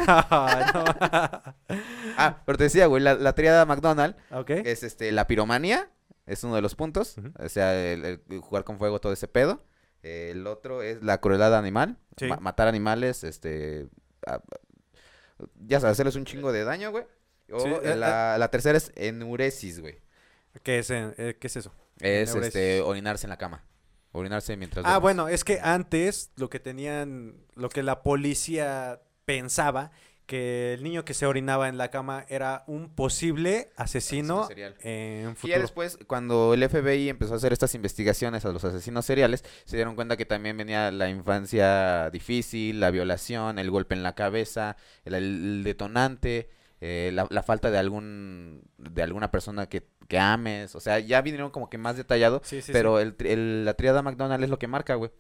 [2.16, 4.16] ah, pero te decía, güey, la, la triada McDonald
[4.48, 5.90] es, este, la piromanía,
[6.26, 7.16] es uno de los puntos.
[7.38, 9.64] O sea, el, el jugar con fuego, todo ese pedo.
[10.02, 12.26] El otro es la crueldad animal, Sí.
[12.26, 13.88] ma- matar animales, este,
[14.26, 14.40] a-
[15.66, 17.04] ya sabes, hacerles un chingo de daño, güey.
[17.52, 19.98] O Sí, eh, la, la tercera es enuresis, güey.
[20.62, 21.72] ¿Qué es, eh, ¿Qué es eso?
[22.00, 22.54] Es Enuresis.
[22.54, 23.64] este orinarse en la cama.
[24.12, 25.02] Orinarse mientras Ah, duermes.
[25.02, 29.90] bueno, es que antes lo que tenían, lo que la policía pensaba,
[30.26, 34.76] que el niño que se orinaba en la cama era un posible asesino Asesino serial.
[34.82, 35.61] en Y ya futuro.
[35.61, 39.94] después, cuando el FBI empezó a hacer estas investigaciones a los asesinos seriales, se dieron
[39.94, 45.14] cuenta que también venía la infancia difícil, la violación, el golpe en la cabeza, el,
[45.14, 50.74] el detonante, eh, la, la falta de algún de alguna persona que, que ames.
[50.74, 54.02] O sea, ya vinieron como que más detallado, Sí, sí, pero El, el- la triada
[54.02, 55.10] McDonald es lo que marca, güey.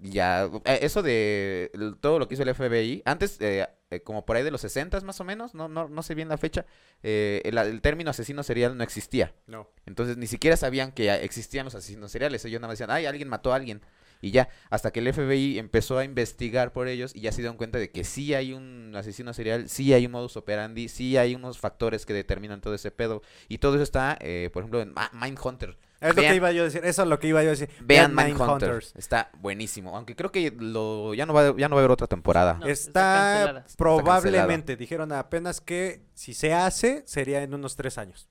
[0.00, 4.36] Ya, eh, eso de todo lo que hizo el FBI, antes, eh, eh, como por
[4.36, 6.66] ahí de los 60 más o menos, no, no, no sé bien la fecha,
[7.02, 9.34] eh, el, el término asesino serial no existía.
[9.48, 9.68] No.
[9.86, 12.44] Entonces ni siquiera sabían que existían los asesinos seriales.
[12.44, 13.82] Ellos nada más decían, ay, alguien mató a alguien.
[14.20, 17.56] Y ya, hasta que el FBI empezó a investigar por ellos y ya se dieron
[17.56, 21.34] cuenta de que sí hay un asesino serial, sí hay un modus operandi, sí hay
[21.34, 23.22] unos factores que determinan todo ese pedo.
[23.48, 25.76] Y todo eso está, eh, por ejemplo, en Mindhunter.
[26.00, 26.84] Es lo que iba yo a decir.
[26.84, 27.68] Eso es lo que iba yo a decir.
[27.80, 28.68] Vean Vean Mindhunter.
[28.68, 28.94] Mindhunters.
[28.96, 29.96] Está buenísimo.
[29.96, 32.54] Aunque creo que lo, ya, no va, ya no va a haber otra temporada.
[32.54, 38.28] No, está probablemente, dijeron apenas que si se hace, sería en unos tres años.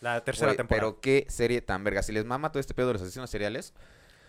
[0.00, 0.88] La tercera temporada.
[0.88, 2.02] Pero qué serie tan verga.
[2.02, 3.72] Si les mama todo este pedo de los asesinos seriales,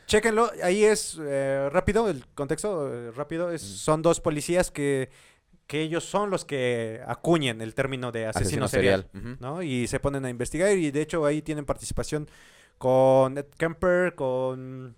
[0.08, 5.10] Chéquenlo, ahí es eh, rápido, el contexto eh, rápido, es, son dos policías que,
[5.68, 9.10] que ellos son los que acuñen el término de asesino, asesino serial.
[9.42, 9.62] ¿no?
[9.62, 12.30] Y se ponen a investigar y de hecho ahí tienen participación
[12.78, 14.96] con Ed Kemper, con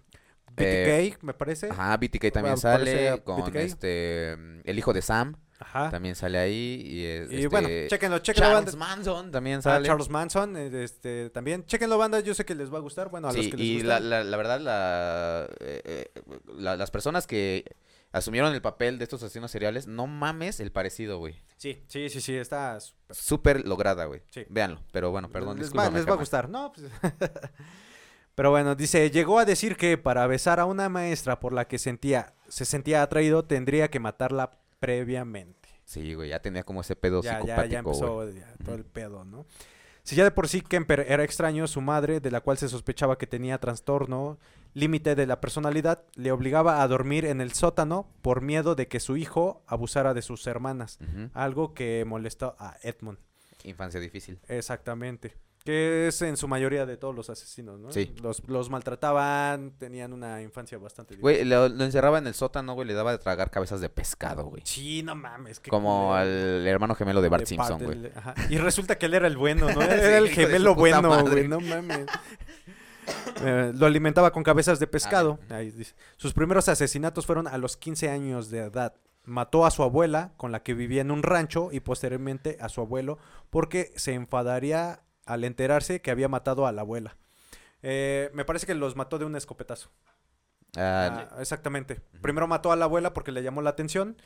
[0.52, 1.70] BTK, Eh, me parece.
[1.70, 3.22] Ajá, BTK también sale.
[3.24, 3.56] Con BTK.
[3.56, 4.34] este.
[4.64, 5.90] El hijo de Sam Ajá.
[5.92, 6.82] también sale ahí.
[6.86, 7.26] Y, Ah.
[7.30, 8.96] Y este, bueno, chéquenlo, chéquenlo, Charles banda.
[8.96, 9.86] Manson también Ah, sale.
[9.86, 11.66] Charles Manson, eh, este, también.
[11.66, 13.10] Chéquenlo, banda, yo sé que les va a gustar.
[13.10, 14.00] Bueno, a los que les y gusta.
[14.00, 16.12] la, la, la verdad, la, eh, eh,
[16.56, 17.66] la- las personas que
[18.12, 21.36] asumieron el papel de estos asesinos seriales, no mames el parecido, güey.
[21.58, 23.16] Sí, sí, sí, sí, está súper.
[23.16, 24.22] Súper lograda, güey.
[24.30, 24.46] Sí.
[24.50, 25.60] Véanlo, pero bueno, perdón.
[25.60, 26.48] les va, les va a gustar.
[26.50, 26.88] No, pues,
[28.36, 31.78] Pero bueno, dice, llegó a decir que para besar a una maestra por la que
[31.78, 35.70] sentía, se sentía atraído, tendría que matarla previamente.
[35.86, 38.86] Sí, güey, ya tenía como ese pedo Ya, ya, psicopático, ya empezó ya, todo el
[38.86, 39.46] pedo, ¿no?
[40.04, 43.18] Si ya de por sí Kemper era extraño, su madre, de la cual se sospechaba
[43.18, 44.40] que tenía trastorno
[44.74, 49.00] límite de la personalidad, le obligaba a dormir en el sótano por miedo de que
[49.00, 51.00] su hijo abusara de sus hermanas,
[51.34, 53.20] algo que molestó a Edmund.
[53.64, 54.40] Infancia difícil.
[54.48, 55.36] Exactamente.
[55.64, 57.92] Que es en su mayoría de todos los asesinos, ¿no?
[57.92, 58.16] Sí.
[58.24, 61.18] Los, los maltrataban, tenían una infancia bastante.
[61.18, 64.46] Güey, lo, lo encerraba en el sótano, güey, le daba de tragar cabezas de pescado,
[64.46, 64.62] güey.
[64.66, 65.60] Sí, no mames.
[65.70, 68.12] Como al hermano gemelo de Bart Simpson, güey.
[68.16, 68.36] ajá.
[68.50, 69.82] Y resulta que él era el bueno, ¿no?
[69.82, 72.08] Sí, Era el gemelo bueno, güey, no mames.
[73.44, 75.40] Eh, lo alimentaba con cabezas de pescado.
[75.50, 75.96] Ah, Ahí dice.
[76.18, 78.94] Sus primeros asesinatos fueron a los 15 años de edad.
[79.26, 82.82] Mató a su abuela, con la que vivía en un rancho, y posteriormente a su
[82.82, 83.18] abuelo,
[83.50, 85.02] porque se enfadaría
[85.34, 87.18] al enterarse que había matado a la abuela.
[87.82, 89.90] Eh, me parece que los mató de un escopetazo.
[90.78, 92.00] Ah, Ah, exactamente.
[92.22, 94.18] Primero mató a la abuela porque le llamó la atención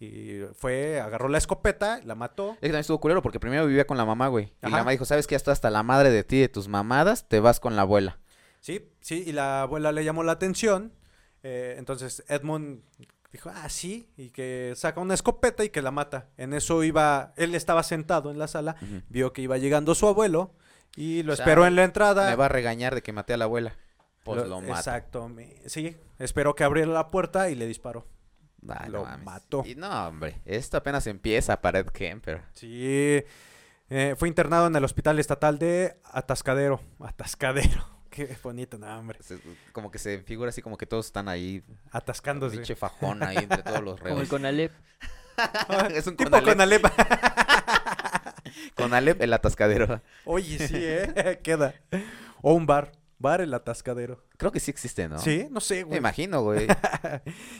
[0.00, 2.52] y fue, agarró la escopeta, la mató.
[2.54, 4.46] Es que también estuvo culero porque primero vivía con la mamá, güey.
[4.46, 5.36] Y la mamá dijo, ¿sabes qué?
[5.36, 8.18] Hasta hasta la madre de ti, de tus mamadas, te vas con la abuela.
[8.60, 10.92] Sí, sí, y la abuela le llamó la atención.
[11.44, 12.82] eh, entonces Edmund
[13.32, 16.28] dijo, ah, sí, y que saca una escopeta y que la mata.
[16.36, 18.76] En eso iba, él estaba sentado en la sala,
[19.08, 20.54] vio que iba llegando su abuelo
[20.96, 22.28] y lo O sea, esperó en la entrada.
[22.28, 23.76] Me va a regañar de que maté a la abuela.
[24.24, 24.74] Pues lo, mato.
[24.74, 25.32] Exacto,
[25.66, 28.06] sí, esperó que abriera la puerta y le disparó.
[28.60, 29.64] No Lo mató.
[29.66, 32.42] Y no, hombre, esto apenas empieza para Ed Kemper.
[32.52, 33.24] Sí,
[33.90, 36.80] eh, fue internado en el hospital estatal de Atascadero.
[37.00, 39.18] Atascadero, qué bonito nombre.
[39.22, 39.40] Se-
[39.72, 42.56] como que se figura así como que todos están ahí, Atascándose.
[42.56, 44.28] pinche fajón ahí entre todos los Como el reos.
[44.28, 44.72] Conalep.
[45.92, 46.92] es un Tipo Conalep, con
[48.76, 50.00] Conalep, el atascadero.
[50.24, 51.40] Oye, sí, ¿eh?
[51.42, 51.74] Queda.
[52.42, 52.92] O un bar.
[53.18, 54.24] Bar el atascadero.
[54.36, 55.16] Creo que sí existe, ¿no?
[55.18, 55.98] Sí, no sé, Me güey.
[55.98, 56.66] imagino, güey.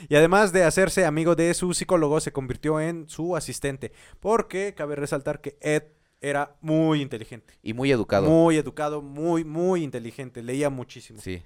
[0.09, 3.93] Y además de hacerse amigo de su psicólogo, se convirtió en su asistente.
[4.19, 5.83] Porque cabe resaltar que Ed
[6.23, 7.53] era muy inteligente.
[7.61, 8.27] Y muy educado.
[8.27, 10.41] Muy educado, muy, muy inteligente.
[10.41, 11.19] Leía muchísimo.
[11.19, 11.43] Sí.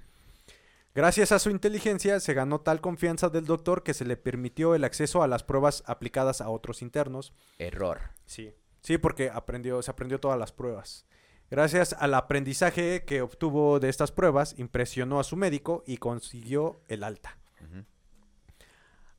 [0.94, 4.84] Gracias a su inteligencia se ganó tal confianza del doctor que se le permitió el
[4.84, 7.34] acceso a las pruebas aplicadas a otros internos.
[7.58, 8.02] Error.
[8.26, 8.54] Sí.
[8.82, 11.08] Sí, porque aprendió, se aprendió todas las pruebas.
[11.50, 17.04] Gracias al aprendizaje que obtuvo de estas pruebas, impresionó a su médico y consiguió el
[17.04, 17.38] alta.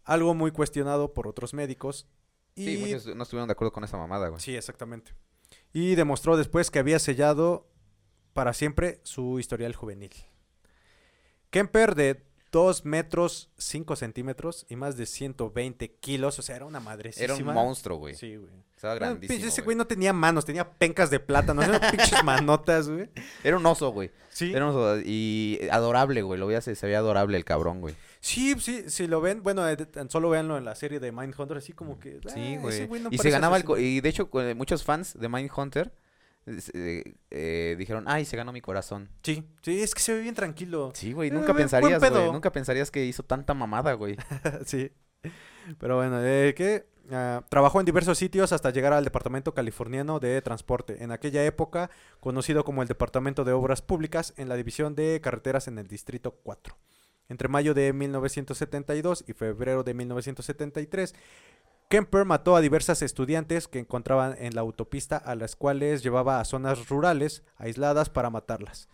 [0.05, 2.07] Algo muy cuestionado por otros médicos.
[2.55, 2.65] Y...
[2.65, 4.41] Sí, muchos no estuvieron de acuerdo con esa mamada, güey.
[4.41, 5.13] Sí, exactamente.
[5.73, 7.69] Y demostró después que había sellado
[8.33, 10.13] para siempre su historial juvenil.
[11.51, 16.81] Kemper de 2 metros 5 centímetros y más de 120 kilos, o sea, era una
[16.81, 17.25] madrecísima.
[17.25, 18.15] Era un monstruo, güey.
[18.15, 18.51] Sí, güey.
[18.75, 19.77] Estaba grandísimo, ese güey.
[19.77, 23.09] no tenía manos, tenía pencas de plátano, eran pinches manotas, güey.
[23.43, 24.11] Era un oso, güey.
[24.31, 24.53] Sí.
[24.55, 25.01] Era un oso.
[25.05, 26.39] Y adorable, güey.
[26.39, 27.97] Lo veía, se, se veía adorable el cabrón, güey.
[28.21, 29.77] Sí, sí, si lo ven, bueno, eh,
[30.09, 32.21] solo véanlo en la serie de Mindhunter, así como que...
[32.33, 33.01] Sí, "Ah, güey.
[33.01, 33.65] no y se ganaba el...
[33.65, 33.91] co- asesino".
[33.97, 35.93] Y de hecho, cu- muchos fans de Mindhunter
[36.75, 39.09] eh, eh, dijeron, ay, se ganó mi corazón.
[39.23, 40.93] Sí, sí, es que se ve bien tranquilo.
[40.95, 41.29] Sí, güey.
[41.29, 42.33] Eh, Nunca pensarías, güey.
[42.33, 44.17] Nunca pensarías que hizo tanta mamada, güey.
[44.65, 44.91] sí.
[45.79, 50.41] Pero bueno, eh, que ah, trabajó en diversos sitios hasta llegar al Departamento Californiano de
[50.43, 55.21] Transporte, en aquella época conocido como el Departamento de Obras Públicas en la División de
[55.21, 56.77] Carreteras en el Distrito 4.
[57.29, 61.15] Entre mayo de 1972 y febrero de 1973,
[61.89, 66.45] Kemper mató a diversas estudiantes que encontraban en la autopista a las cuales llevaba a
[66.45, 68.89] zonas rurales aisladas para matarlas.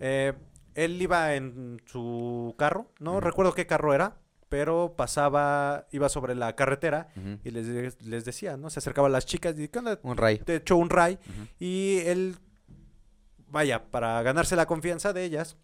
[0.00, 0.32] Eh,
[0.74, 4.16] él iba en su carro, no recuerdo qué carro era,
[4.48, 7.08] pero pasaba, iba sobre la carretera
[7.44, 8.70] y les, de- les decía, ¿no?
[8.70, 9.98] Se acercaba a las chicas y ¿qué onda?
[10.02, 10.38] Un ray.
[10.38, 11.18] Te echó un ray
[11.60, 12.36] y él
[13.48, 15.56] vaya, para ganarse la confianza de ellas,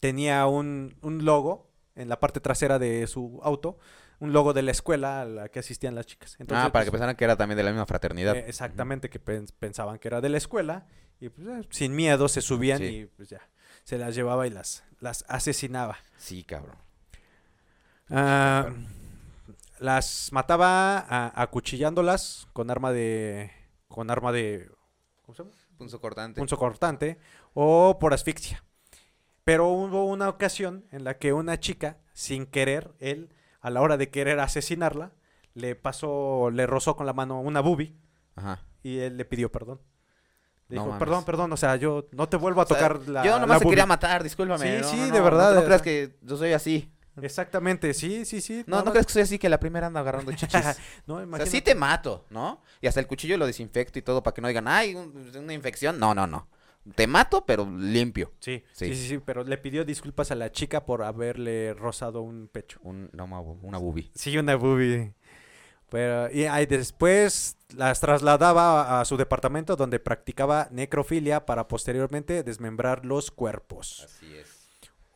[0.00, 3.78] tenía un, un logo en la parte trasera de su auto,
[4.20, 6.36] un logo de la escuela a la que asistían las chicas.
[6.38, 8.36] Entonces, ah, para que pues, pensaran que era también de la misma fraternidad.
[8.36, 10.86] eh, exactamente, que pens- pensaban que era de la escuela
[11.20, 12.84] y pues eh, sin miedo se subían Sí.
[12.84, 13.40] y pues ya,
[13.84, 15.98] se las llevaba y las, las asesinaba.
[16.16, 16.76] Sí, cabrón.
[18.10, 18.68] Ah,
[19.78, 23.50] las mataba acuchillándolas con arma de
[23.88, 24.70] con arma de
[25.22, 25.54] ¿cómo se llama?
[25.78, 26.38] Punzo cortante.
[26.40, 27.18] punzo cortante
[27.54, 28.62] o por asfixia.
[29.44, 33.96] Pero hubo una ocasión en la que una chica, sin querer, él, a la hora
[33.96, 35.12] de querer asesinarla,
[35.54, 37.94] le pasó, le rozó con la mano una boobie
[38.36, 38.60] Ajá.
[38.82, 39.80] y él le pidió perdón.
[40.68, 40.98] Le No dijo, mames.
[41.00, 43.40] perdón, perdón, o sea, yo no te vuelvo a O sea, tocar la Yo la
[43.40, 43.74] nomás te boobie".
[43.74, 44.76] quería matar, discúlpame.
[44.76, 46.92] Sí, no, sí, no, de no, verdad, No, de creas que yo soy así.
[47.20, 48.62] Exactamente, sí, sí, sí.
[48.68, 50.52] No, no más- creas que soy así que la primera anda agarrando chichis.
[51.06, 51.50] No, O sea, imagínate.
[51.50, 52.62] sí te mato, ¿no?
[52.80, 55.52] Y hasta el cuchillo lo desinfecto y todo para que no digan, ay, un- una
[55.52, 55.98] infección.
[55.98, 56.46] No, no, no.
[56.94, 58.32] Te mato, pero limpio.
[58.40, 58.86] Sí, Sí.
[58.88, 62.80] sí, sí, sí, pero le pidió disculpas a la chica por haberle rozado un pecho.
[62.82, 63.24] Un, no,
[63.62, 64.10] una, boobie.
[64.14, 65.14] Sí, una boobie.
[65.90, 73.04] Pero, y ahí después las trasladaba a su departamento donde practicaba necrofilia para posteriormente desmembrar
[73.04, 74.04] los cuerpos.
[74.04, 74.59] Así es.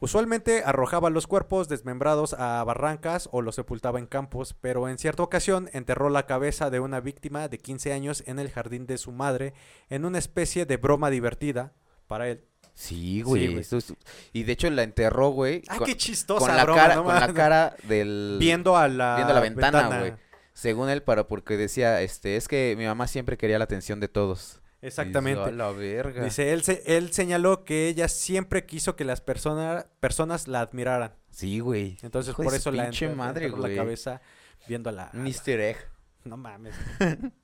[0.05, 5.23] Usualmente arrojaba los cuerpos desmembrados a barrancas o los sepultaba en campos, pero en cierta
[5.23, 9.12] ocasión enterró la cabeza de una víctima de 15 años en el jardín de su
[9.12, 9.55] madre
[9.88, 11.73] en una especie de broma divertida
[12.07, 12.45] para él.
[12.75, 13.47] Sí, güey.
[13.47, 13.59] güey.
[13.61, 13.95] esto es-
[14.35, 15.62] Y de hecho la enterró, güey.
[15.69, 16.83] ¡Ah, con, qué chistosa con la broma!
[16.83, 18.37] cara, no con la cara del...
[18.38, 20.12] Viendo a la, viendo la ventana, güey.
[20.53, 24.09] Según él, para porque decía, este, es que mi mamá siempre quería la atención de
[24.09, 24.61] todos.
[24.87, 25.42] Exactamente.
[25.42, 26.23] "A la verga.
[26.25, 31.14] Dice, él, se- él señaló que ella siempre quiso que las persona- personas la admiraran.
[31.31, 31.97] Sí, güey.
[32.03, 34.20] Entonces, Hijo por eso la enter- madre, la cabeza
[34.68, 35.11] viendo a la...
[35.12, 35.61] la- Mr.
[35.61, 35.77] Egg.
[36.25, 36.75] No mames.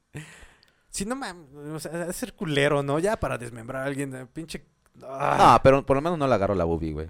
[0.90, 1.46] sí, no mames.
[1.55, 2.98] O sea, es ser culero, ¿no?
[2.98, 4.64] Ya para desmembrar a alguien, eh, pinche...
[5.03, 5.37] Ah.
[5.57, 7.09] No, pero por lo menos no le agarró la boobie, güey.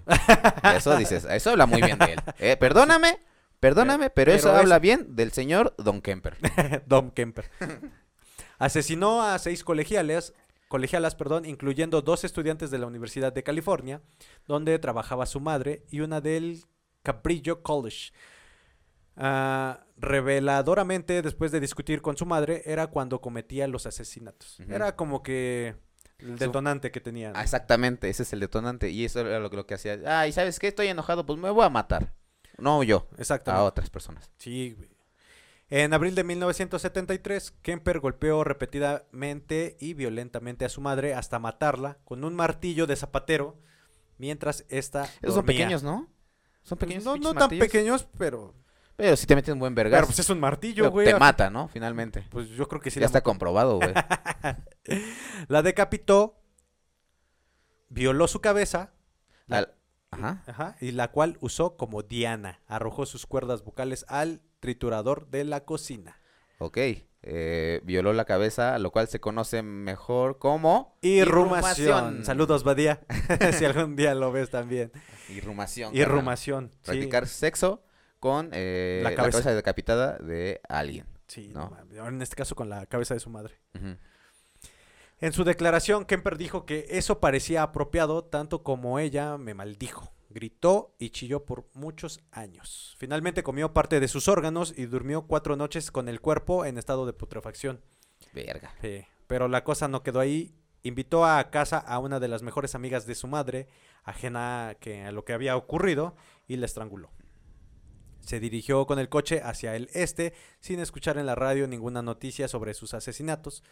[0.75, 2.19] Eso dices, eso habla muy bien de él.
[2.39, 3.19] Eh, perdóname,
[3.59, 6.37] perdóname, pero, eso habla bien del señor Don Kemper.
[6.85, 7.49] Dom Kemper.
[8.61, 10.33] Asesinó a seis colegiales,
[10.67, 14.03] colegialas, perdón, incluyendo dos estudiantes de la Universidad de California,
[14.47, 16.63] donde trabajaba su madre, y una del
[17.01, 18.11] Cabrillo College.
[19.17, 24.59] Ah, reveladoramente, después de discutir con su madre, era cuando cometía los asesinatos.
[24.69, 25.75] Era como que
[26.19, 27.31] el detonante que tenía.
[27.31, 27.39] ¿no?
[27.39, 28.91] Ah, exactamente, ese es el detonante.
[28.91, 29.99] Y eso era lo, lo que hacía.
[30.05, 30.67] Ay, ¿sabes qué?
[30.67, 32.13] Estoy enojado, pues me voy a matar.
[32.59, 33.65] No yo, a Exactamente.
[33.65, 34.29] otras personas.
[34.37, 34.90] Sí, güey.
[35.73, 42.23] En abril de 1973, Kemper golpeó repetidamente y violentamente a su madre hasta matarla con
[42.25, 43.57] un martillo de zapatero
[44.17, 46.09] mientras esta Esos son pequeños, ¿no?
[46.63, 47.05] Son pequeños.
[47.05, 47.65] no, tan martillos.
[47.65, 48.53] pequeños, pero,
[48.97, 50.07] Pero si te meten un buen pero vergazo.
[50.07, 51.07] pues es un martillo, pero güey.
[51.07, 51.69] te mata, ¿no?
[51.69, 52.27] Finalmente.
[52.29, 52.99] Pues yo creo que sí.
[52.99, 53.93] ya está comprobado, güey.
[55.47, 56.35] La decapitó,
[57.87, 58.91] violó su cabeza,
[59.47, 59.73] la-
[60.11, 60.43] Ajá.
[60.45, 62.59] ajá, y la cual usó como diana.
[62.67, 66.17] Arrojó sus cuerdas vocales al triturador de la cocina.
[66.59, 66.77] Ok.
[67.23, 70.97] eh, violó la cabeza, lo cual se conoce mejor como...
[71.01, 72.23] Irrumación.
[72.23, 73.01] Saludos, Badía.
[73.57, 74.91] si algún día lo ves también.
[75.29, 75.91] Irrumación.
[75.91, 76.07] carnal.
[76.07, 76.71] Irrumación.
[76.71, 76.79] sí.
[76.83, 77.83] Practicar sexo
[78.19, 79.53] con eh, La la, cabeza.
[79.53, 81.07] decapitada de alguien.
[81.27, 81.53] Sí,
[81.91, 83.55] en este caso con la cabeza de su madre.
[85.19, 90.11] En su declaración, Kemper dijo que eso parecía apropiado tanto como ella me maldijo.
[90.33, 92.95] Gritó y chilló por muchos años.
[92.97, 97.05] Finalmente comió parte de sus órganos y durmió cuatro noches con el cuerpo en estado
[97.05, 97.81] de putrefacción.
[98.33, 98.73] Verga.
[98.81, 100.55] Sí, pero la cosa no quedó ahí.
[100.83, 103.67] Invitó a casa a una de las mejores amigas de su madre,
[104.03, 106.15] ajena a, que, a lo que había ocurrido,
[106.47, 107.11] y la estranguló.
[108.21, 112.47] Se dirigió con el coche hacia el este, sin escuchar en la radio ninguna noticia
[112.47, 113.63] sobre sus asesinatos.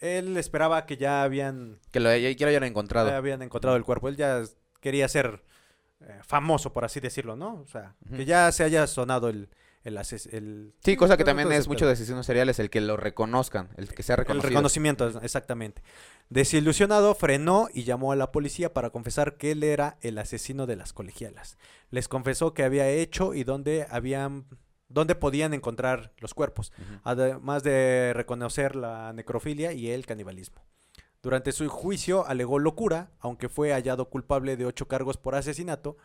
[0.00, 3.10] Él esperaba que ya habían, Que lo, que lo hayan encontrado.
[3.10, 4.08] ya habían encontrado el cuerpo.
[4.08, 4.42] Él ya
[4.80, 5.42] quería ser
[6.00, 7.60] eh, famoso, por así decirlo, ¿no?
[7.60, 9.48] O sea, que ya se haya sonado el...
[9.84, 12.96] el, ases- el- Sí, cosa que también es mucho de asesinos seriales, el que lo
[12.96, 14.48] reconozcan, el que sea El reconocido.
[14.50, 15.82] reconocimiento, es- exactamente.
[16.28, 20.76] Desilusionado, frenó y llamó a la policía para confesar que él era el asesino de
[20.76, 21.58] las colegialas.
[21.90, 24.46] Les confesó que había hecho y dónde habían
[24.88, 26.72] dónde podían encontrar los cuerpos,
[27.04, 30.64] además de reconocer la necrofilia y el canibalismo.
[31.22, 35.96] Durante su juicio alegó locura, aunque fue hallado culpable de ocho cargos por asesinato,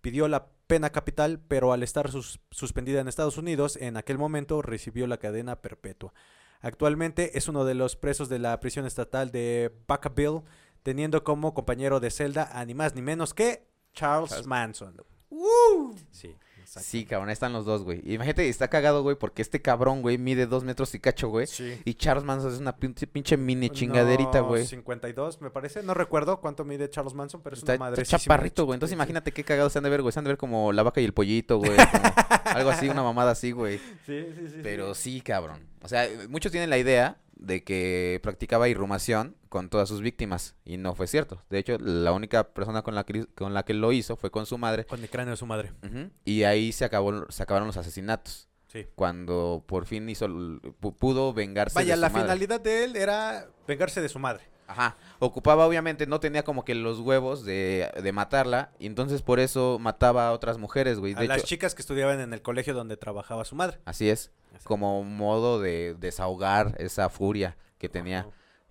[0.00, 4.62] pidió la pena capital, pero al estar sus- suspendida en Estados Unidos, en aquel momento
[4.62, 6.12] recibió la cadena perpetua.
[6.60, 10.42] Actualmente es uno de los presos de la prisión estatal de Vacaville,
[10.82, 14.96] teniendo como compañero de celda a ni más ni menos que Charles Charles- Manson.
[16.10, 16.34] Sí,
[16.80, 18.00] Sí, cabrón, ahí están los dos, güey.
[18.04, 21.46] Imagínate, está cagado, güey, porque este cabrón, güey, mide dos metros y cacho, güey.
[21.46, 21.80] Sí.
[21.84, 24.66] Y Charles Manson es una pinche, pinche mini chingaderita, No, güey.
[24.66, 25.82] 52, me parece.
[25.82, 28.04] No recuerdo cuánto mide Charles Manson, pero es Está, una está madre.
[28.04, 28.76] chaparrito, güey.
[28.76, 30.12] Entonces imagínate qué cagados se han de ver, güey.
[30.12, 31.76] Se han de ver como la vaca y el pollito, güey.
[31.76, 32.04] como
[32.44, 33.78] algo así, una mamada así, güey.
[34.06, 34.60] Sí, sí, sí.
[34.62, 35.60] Pero sí, cabrón.
[35.82, 40.56] O sea, muchos tienen la idea de que practicaba irrumación con todas sus víctimas.
[40.64, 41.40] Y no fue cierto.
[41.48, 44.46] De hecho, la única persona con la que, con la que lo hizo fue con
[44.46, 44.84] su madre.
[44.84, 45.72] Con el cráneo de su madre.
[46.24, 48.48] Y ahí se, acabó, se acabaron los asesinatos.
[48.66, 48.88] Sí.
[48.96, 50.26] Cuando por fin hizo,
[50.98, 52.22] pudo vengarse Vaya, de su la madre.
[52.24, 54.42] finalidad de él era vengarse de su madre.
[54.66, 54.96] Ajá.
[55.20, 58.72] Ocupaba, obviamente, no tenía como que los huevos de, de matarla.
[58.80, 61.14] Y entonces por eso mataba a otras mujeres, güey.
[61.14, 63.78] A De las hecho, chicas que estudiaban en el colegio donde trabajaba su madre.
[63.84, 64.32] así es.
[64.52, 64.64] Así.
[64.64, 68.26] Como modo de desahogar esa furia que tenía.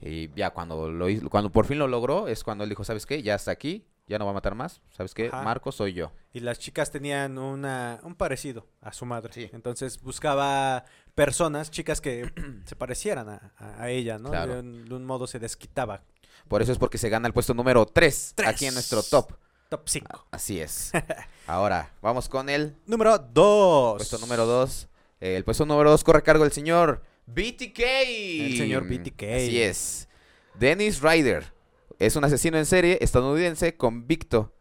[0.06, 3.06] Y ya cuando lo hizo- cuando por fin lo logró, es cuando él dijo, ¿sabes
[3.06, 3.22] qué?
[3.24, 4.82] Ya está aquí, ya no va a matar más.
[4.90, 5.28] ¿Sabes qué?
[5.28, 5.42] Ajá.
[5.44, 6.12] Marco soy yo.
[6.34, 9.32] Y las chicas tenían una, un parecido a su madre.
[9.34, 9.50] Sí.
[9.54, 10.84] Entonces buscaba
[11.16, 12.32] personas, chicas que
[12.66, 14.30] se parecieran a, ella, ¿no?
[14.30, 14.56] Claro.
[14.56, 16.02] De, un, de un modo se desquitaba.
[16.48, 18.48] Por eso es porque se gana el puesto número 3 Tres.
[18.50, 19.32] aquí en nuestro top.
[19.70, 20.28] Top 5.
[20.32, 20.92] Así es.
[21.48, 23.98] Ahora, vamos con el Número 2.
[23.98, 24.88] puesto número 2.
[25.22, 27.80] el puesto número 2 corre a cargo del señor BTK.
[27.80, 29.24] El señor BTK.
[29.24, 30.10] Así es.
[30.56, 31.54] Dennis Ryder
[32.00, 34.54] es un asesino en serie estadounidense convicto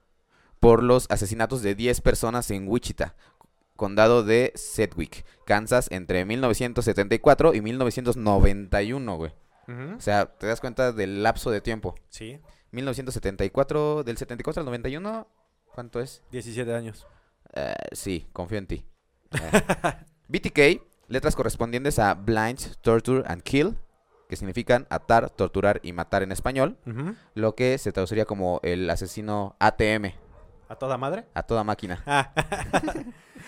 [0.60, 3.16] por los asesinatos de 10 personas en Wichita,
[3.76, 9.32] condado de Sedgwick, Kansas, entre 1974 y 1991, güey.
[9.96, 11.94] O sea, te das cuenta del lapso de tiempo.
[12.10, 12.38] Sí,
[12.72, 15.28] 1974, del 74 al 91,
[15.74, 16.22] ¿cuánto es?
[16.30, 17.06] 17 años.
[17.54, 18.84] Eh, sí, confío en ti.
[19.34, 19.94] Eh,
[20.28, 23.76] BTK, letras correspondientes a Blind, Torture and Kill,
[24.28, 27.14] que significan atar, torturar y matar en español, Ujú.
[27.34, 30.14] lo que se traduciría como el asesino ATM,
[30.68, 31.26] ¿A toda madre?
[31.34, 32.02] a toda máquina.
[32.06, 32.32] Ah,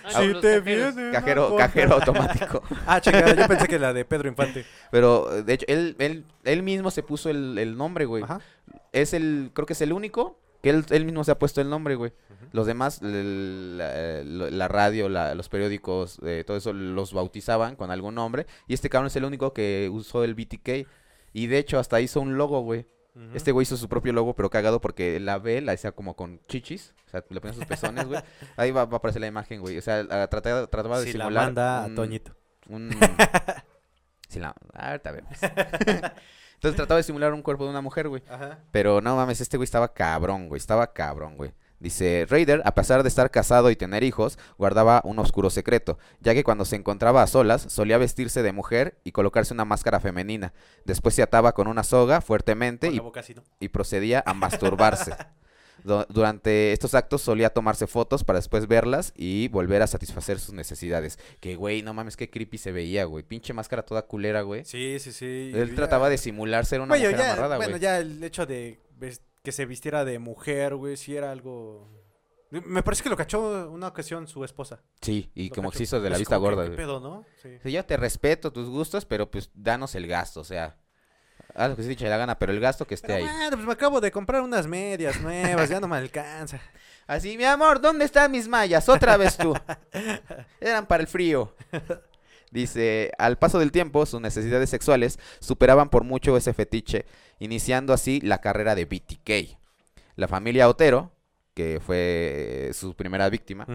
[0.07, 2.62] Ah, te viene Cajero, cajero automático.
[2.86, 4.66] Ah, chingada, yo pensé que la de Pedro Infante.
[4.90, 8.22] Pero, de hecho, él, él, él mismo se puso el, el nombre, güey.
[8.22, 8.40] Ajá.
[8.92, 11.70] Es el, creo que es el único que él, él mismo se ha puesto el
[11.70, 12.12] nombre, güey.
[12.50, 17.90] Los demás, la, la- la radio, la- los periódicos, eh, todo eso los bautizaban con
[17.92, 18.46] algún nombre.
[18.66, 20.86] Y este cabrón es el único que usó el BTK.
[21.32, 22.86] Y de hecho hasta hizo un logo, güey.
[23.32, 26.40] Este güey hizo su propio logo, pero cagado porque la B la hacía como con
[26.48, 26.94] chichis.
[27.06, 28.20] O sea, le ponía sus pezones, güey.
[28.56, 29.78] Ahí va, va a aparecer la imagen, güey.
[29.78, 32.34] O sea, a- trataba, trataba de Si la simular manda a un- Toñito.
[32.68, 32.90] un...
[34.28, 34.52] Sí, la...
[34.72, 35.30] Ahorita vemos.
[36.64, 38.22] Entonces trataba de simular un cuerpo de una mujer, güey.
[38.26, 38.58] Ajá.
[38.70, 40.58] Pero no mames, este güey estaba cabrón, güey.
[40.58, 41.52] Estaba cabrón, güey.
[41.78, 46.32] Dice, Raider, a pesar de estar casado y tener hijos, guardaba un oscuro secreto, ya
[46.32, 50.54] que cuando se encontraba a solas, solía vestirse de mujer y colocarse una máscara femenina.
[50.86, 53.02] Después se ataba con una soga fuertemente y,
[53.60, 55.14] y procedía a masturbarse.
[55.85, 60.55] Du- Durante estos actos solía tomarse fotos para después verlas y volver a satisfacer sus
[60.55, 61.18] necesidades.
[61.41, 63.22] Que, güey, no mames, qué creepy se veía, güey.
[63.22, 64.64] Pinche máscara toda culera, güey.
[64.64, 65.53] Sí, sí, sí.
[65.55, 67.68] Él Ya- trataba de simular ser una Bueno, mujer ya, amarrada, güey.
[67.68, 68.80] bueno, ya el hecho de
[69.43, 71.89] que se vistiera de mujer, güey, sí era algo...
[72.51, 74.80] Me parece que lo cachó una ocasión su esposa.
[75.03, 75.78] Sí, y Lo como que cachó.
[75.78, 76.76] se hizo de la Es vista que, gorda, ¿qué güey.
[76.78, 77.24] pedo, no?
[77.43, 77.49] Sí.
[77.62, 80.78] Sí, yo te respeto tus gustos, pero pues danos el gasto, o sea.
[81.55, 83.36] Haz lo que se eche la gana, pero el gasto que esté Pero ahí.
[83.36, 86.61] bueno, pues me acabo de comprar unas medias nuevas, ya no me alcanza.
[87.07, 88.88] Así, mi amor, ¿dónde están mis mallas?
[88.88, 89.55] Otra vez tú.
[90.61, 91.55] Eran para el frío.
[92.50, 97.05] Dice, al paso del tiempo, sus necesidades sexuales superaban por mucho ese fetiche,
[97.38, 99.59] iniciando así la carrera de BTK.
[100.16, 101.12] La familia Otero,
[101.52, 103.66] que fue eh, su primera víctima,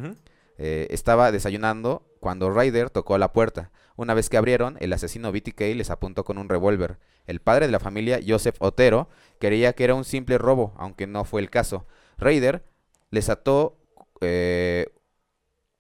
[0.58, 3.72] eh, estaba desayunando cuando Ryder tocó a la puerta.
[3.96, 6.98] Una vez que abrieron, el asesino BTK les apuntó con un revólver.
[7.30, 9.08] El padre de la familia, Joseph Otero,
[9.40, 11.86] creía que era un simple robo, aunque no fue el caso.
[12.18, 12.64] Ryder
[13.12, 13.78] les ató,
[14.20, 14.88] eh,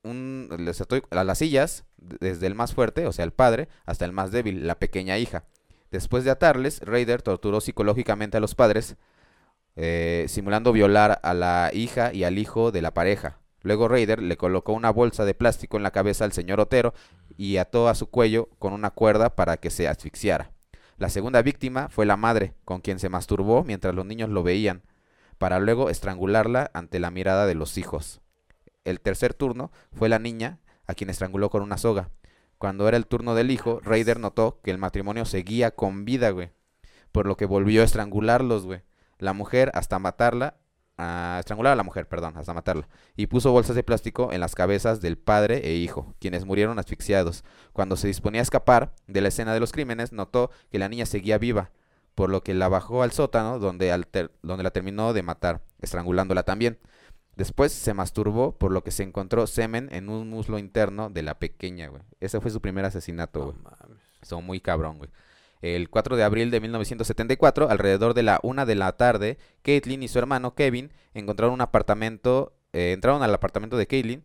[0.04, 4.68] a las sillas, desde el más fuerte, o sea, el padre, hasta el más débil,
[4.68, 5.45] la pequeña hija.
[5.89, 8.95] Después de atarles, Ryder torturó psicológicamente a los padres,
[9.76, 13.39] eh, simulando violar a la hija y al hijo de la pareja.
[13.64, 16.93] Luego Raider le colocó una bolsa de plástico en la cabeza al señor Otero
[17.38, 20.52] y ató a su cuello con una cuerda para que se asfixiara.
[21.00, 24.84] La segunda víctima fue la madre, con quien se masturbó mientras los niños lo veían,
[25.38, 28.20] para luego estrangularla ante la mirada de los hijos.
[28.84, 32.10] El tercer turno fue la niña, a quien estranguló con una soga.
[32.58, 36.52] Cuando era el turno del hijo, Raider notó que el matrimonio seguía con vida, güey.
[37.14, 38.82] Por lo que volvió a estrangularlos, güey.
[39.20, 40.58] La mujer, hasta matarla,
[41.00, 42.88] a estrangular a la mujer, perdón, hasta matarla.
[43.16, 47.43] Y puso bolsas de plástico en las cabezas del padre e hijo, quienes murieron asfixiados.
[47.74, 51.06] Cuando se disponía a escapar de la escena de los crímenes, notó que la niña
[51.06, 51.72] seguía viva,
[52.16, 55.62] por lo que la bajó al sótano, donde, al ter- donde la terminó de matar,
[55.80, 56.78] estrangulándola también.
[57.38, 61.39] Después se masturbó, por lo que se encontró semen en un muslo interno de la
[61.39, 62.04] pequeña, güey.
[62.20, 63.56] Ese fue su primer asesinato, güey.
[64.22, 65.10] Estuvo muy cabrón, güey.
[65.62, 70.07] El 4 de abril de 1974, alrededor de la una de la tarde, Caitlin y
[70.07, 74.24] su hermano Kevin encontraron un apartamento, eh, entraron al apartamento de Caitlin,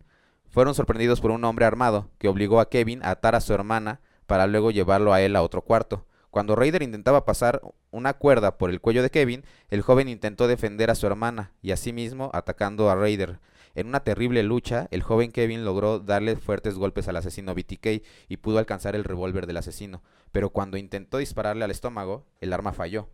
[0.48, 4.00] fueron sorprendidos por un hombre armado que obligó a Kevin a atar a su hermana
[4.26, 6.06] para luego llevarlo a él a otro cuarto.
[6.30, 7.60] Cuando Raider intentaba pasar
[7.90, 11.72] una cuerda por el cuello de Kevin, el joven intentó defender a su hermana y
[11.72, 13.40] asimismo atacando a Raider.
[13.74, 18.36] En una terrible lucha, el joven Kevin logró darle fuertes golpes al asesino BTK y
[18.36, 20.02] pudo alcanzar el revólver del asesino,
[20.32, 23.08] pero cuando intentó dispararle al estómago, el arma falló.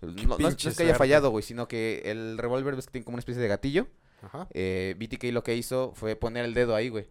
[0.00, 2.86] No, no es- no pinche es que haya fallado, güey, sino que el revólver ves
[2.86, 3.86] que tiene como una especie de gatillo.
[4.22, 4.48] Ajá.
[4.52, 7.06] Eh, BTK lo que hizo fue poner el dedo ahí, güey.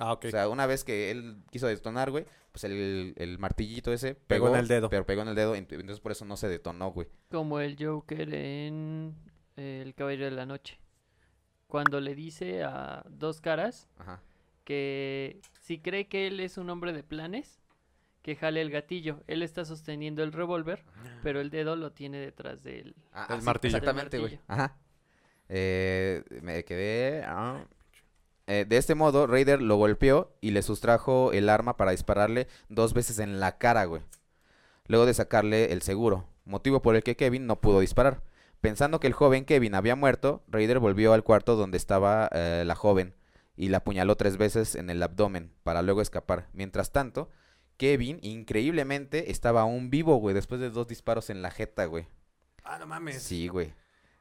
[0.00, 0.26] Ah, ok.
[0.26, 4.46] O sea, una vez que él quiso detonar, güey, pues el, el martillito ese Pegó
[4.46, 4.88] pegó, en el dedo.
[4.90, 7.08] Pero pegó en el dedo, ent- entonces por eso no se detonó, güey.
[7.30, 9.14] Como el Joker en
[9.56, 10.78] El Caballero de la Noche.
[11.68, 14.20] Cuando le dice a Dos Caras Ajá.
[14.64, 17.60] que si cree que él es un hombre de planes,
[18.22, 19.20] que jale el gatillo.
[19.26, 20.84] Él está sosteniendo el revólver,
[21.22, 22.60] pero el dedo lo tiene detrás.
[22.64, 23.76] Ah, El ah, sí, martillo.
[23.76, 24.38] Exactamente, güey.
[24.48, 24.76] Ajá.
[25.48, 27.22] Eh, me quedé.
[27.24, 27.64] ah.
[28.46, 32.94] Eh, de este modo, Raider lo golpeó y le sustrajo el arma para dispararle dos
[32.94, 34.02] veces en la cara, güey.
[34.86, 38.22] Luego de sacarle el seguro, motivo por el que Kevin no pudo disparar.
[38.60, 42.74] Pensando que el joven Kevin había muerto, Raider volvió al cuarto donde estaba eh, la
[42.74, 43.14] joven
[43.56, 46.48] y la apuñaló tres veces en el abdomen para luego escapar.
[46.52, 47.28] Mientras tanto,
[47.76, 52.06] Kevin, increíblemente, estaba aún vivo, güey, después de dos disparos en la jeta, güey.
[52.64, 53.22] Ah, no mames.
[53.22, 53.72] Sí, güey.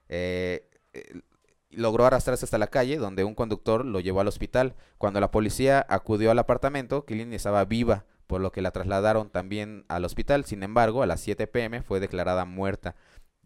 [0.10, 1.22] Eh, eh,
[1.70, 4.76] logró arrastrarse hasta la calle, donde un conductor lo llevó al hospital.
[4.98, 9.86] Cuando la policía acudió al apartamento, Killing estaba viva, por lo que la trasladaron también
[9.88, 10.46] al hospital.
[10.46, 12.96] Sin embargo, a las 7 pm fue declarada muerta.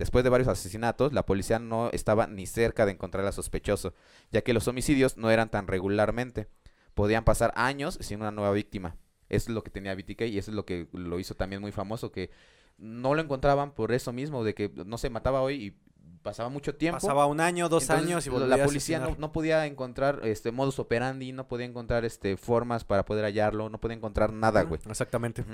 [0.01, 3.93] Después de varios asesinatos, la policía no estaba ni cerca de encontrar al sospechoso,
[4.31, 6.47] ya que los homicidios no eran tan regularmente.
[6.95, 8.95] Podían pasar años sin una nueva víctima.
[9.29, 11.71] Eso es lo que tenía BTK y eso es lo que lo hizo también muy
[11.71, 12.31] famoso, que
[12.79, 15.77] no lo encontraban por eso mismo, de que no se mataba hoy y
[16.23, 16.99] pasaba mucho tiempo.
[16.99, 20.51] Pasaba un año, dos Entonces, años y volvía la a policía no, podía encontrar este
[20.51, 24.81] modus operandi, no podía encontrar este formas para poder hallarlo, no podía encontrar nada, güey.
[24.89, 25.45] Exactamente.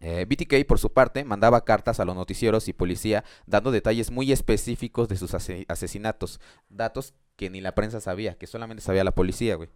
[0.00, 4.30] Eh, BTK, por su parte, mandaba cartas a los noticieros y policía dando detalles muy
[4.30, 9.12] específicos de sus ase- asesinatos, datos que ni la prensa sabía, que solamente sabía la
[9.14, 9.68] policía, güey.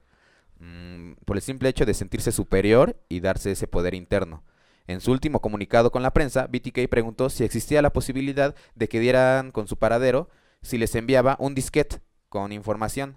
[0.60, 4.44] Mm, por el simple hecho de sentirse superior y darse ese poder interno.
[4.86, 9.00] En su último comunicado con la prensa, BTK preguntó si existía la posibilidad de que
[9.00, 10.28] dieran con su paradero
[10.60, 13.16] si les enviaba un disquete con información.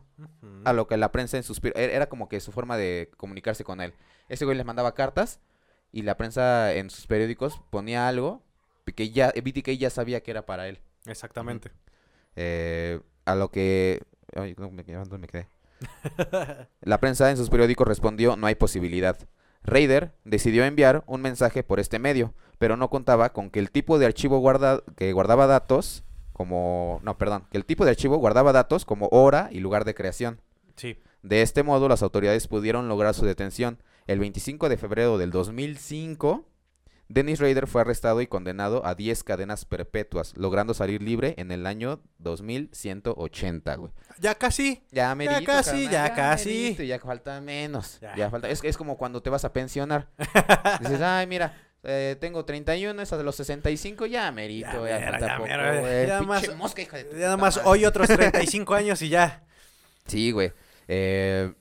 [0.63, 1.59] A lo que la prensa en sus...
[1.59, 3.93] pi- Era era como que su forma de comunicarse con él.
[4.29, 5.39] Ese güey les mandaba cartas
[5.95, 8.43] y la prensa en sus periódicos ponía algo
[8.83, 10.81] que ya BTK ya sabía que era para él.
[11.05, 11.71] Exactamente.
[12.35, 14.01] Eh, a lo que...
[14.35, 15.47] Ay, ¿dónde me, dónde me quedé?
[16.81, 19.17] La prensa en sus periódicos respondió no hay posibilidad.
[19.63, 23.97] Raider decidió enviar un mensaje por este medio, pero no contaba con que el tipo
[23.97, 26.99] de archivo guarda, que guardaba datos como...
[27.03, 30.41] No, perdón, que el tipo de archivo guardaba datos como hora y lugar de creación.
[30.75, 30.99] Sí.
[31.23, 33.79] De este modo, las autoridades pudieron lograr su detención.
[34.07, 36.47] El 25 de febrero del 2005,
[37.07, 41.65] Dennis Rader fue arrestado y condenado a 10 cadenas perpetuas, logrando salir libre en el
[41.65, 43.91] año 2180, güey.
[44.19, 44.83] Ya casi.
[44.91, 46.49] Ya merito, casi, carnal, ya casi.
[46.49, 47.99] merito, ya falta menos.
[47.99, 48.15] Ya.
[48.15, 48.49] Ya, falta.
[48.49, 50.07] Es, es como cuando te vas a pensionar.
[50.81, 55.19] Dices, ay, mira, eh, tengo 31, es de los 65, ya merito, Ya ya, mero,
[55.27, 56.07] ya poco, mero, güey.
[56.07, 59.43] ya más- mosca, hija de tu Ya nada más hoy otros 35 años y ya.
[60.07, 60.53] Sí, güey.
[60.87, 61.51] Eh,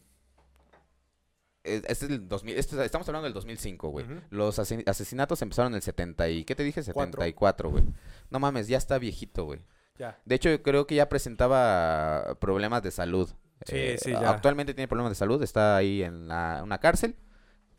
[1.64, 4.04] este es el 2000, este- estamos hablando del 2005, güey.
[4.06, 4.20] Ujú.
[4.30, 6.44] Los ase- asesinatos empezaron en el 70 y...
[6.44, 6.82] ¿Qué te dije?
[6.92, 7.12] Cuatro.
[7.22, 7.84] 74, güey.
[8.30, 9.60] No mames, ya está viejito, güey.
[9.98, 10.20] Ya.
[10.24, 13.30] De hecho, yo creo que ya presentaba problemas de salud.
[13.64, 14.30] Sí, sí, a- ya.
[14.30, 17.16] Actualmente tiene problemas de salud, está ahí en la- una cárcel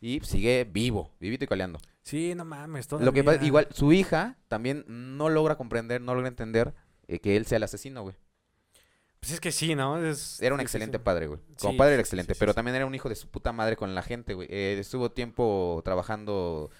[0.00, 1.78] y sigue vivo, vivito y coleando.
[2.02, 2.90] Sí, no mames.
[2.92, 6.74] Lo que pasa, igual, su hija también no logra comprender, no logra entender
[7.08, 8.16] eh, que él sea el asesino, güey.
[9.20, 9.98] Pues es que sí, ¿no?
[10.04, 11.40] Es Era un excelente padre, güey.
[11.58, 13.94] Como Sí, padre era excelente, pero también era un hijo de su puta madre con
[13.94, 14.46] la gente, güey.
[14.50, 16.70] Eh, estuvo tiempo trabajando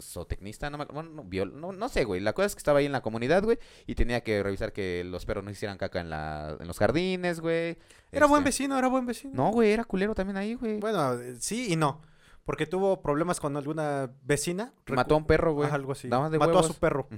[0.00, 2.20] zootecnista, no, me, bueno, no, biol- no, no sé, güey.
[2.20, 5.04] La cosa es que estaba ahí en la comunidad, güey, y tenía que revisar que
[5.04, 7.76] los perros no hicieran caca en, la, en los jardines, güey.
[8.12, 9.32] Era buen Este, vecino, era buen vecino.
[9.34, 10.78] No, güey, era culero también ahí, güey.
[10.80, 12.00] Bueno, eh, sí y no.
[12.44, 14.74] Porque tuvo problemas con alguna vecina.
[14.88, 15.70] Mató a un perro, güey.
[15.70, 16.08] Algo así.
[16.08, 17.08] Nada más de Mató a su perro.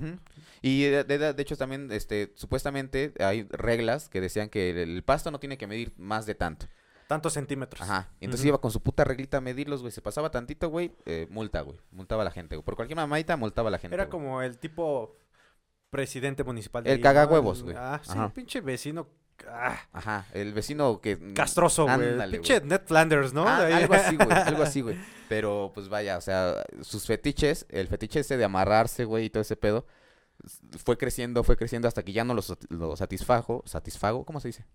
[0.63, 5.31] Y de, de- de hecho también, este, supuestamente hay reglas que decían que el, pasto
[5.31, 6.67] no tiene que medir más de tanto.
[7.09, 7.83] Tantos centímetros.
[7.83, 8.09] Ajá.
[8.21, 9.93] Entonces iba con su puta reglita a medirlos, güey.
[9.93, 11.79] Se pasaba tantito, güey, eh, multa, güey.
[11.93, 12.65] Multaba a la gente, güey.
[12.65, 13.95] Por cualquier mamadita multaba a la gente.
[13.95, 14.11] Era güey.
[14.11, 15.17] como el tipo
[15.91, 16.83] presidente municipal.
[16.85, 17.77] de El cagahuevos, güey.
[17.79, 18.33] Ah, sí, Ajá.
[18.33, 19.07] pinche vecino
[19.49, 21.17] ah, Ajá, el vecino que...
[21.17, 22.31] mm, castroso, güey.
[22.31, 23.47] Pinche Ned Flanders, ¿no?
[23.47, 24.97] Ah, algo así, güey, algo así, güey.
[25.29, 29.41] Pero, pues vaya, o sea, sus fetiches, el fetiche ese de amarrarse, güey, y todo
[29.41, 29.87] ese pedo,
[30.85, 34.67] fue creciendo, fue creciendo hasta que ya no lo, lo satisfajo, satisfago, ¿cómo se dice?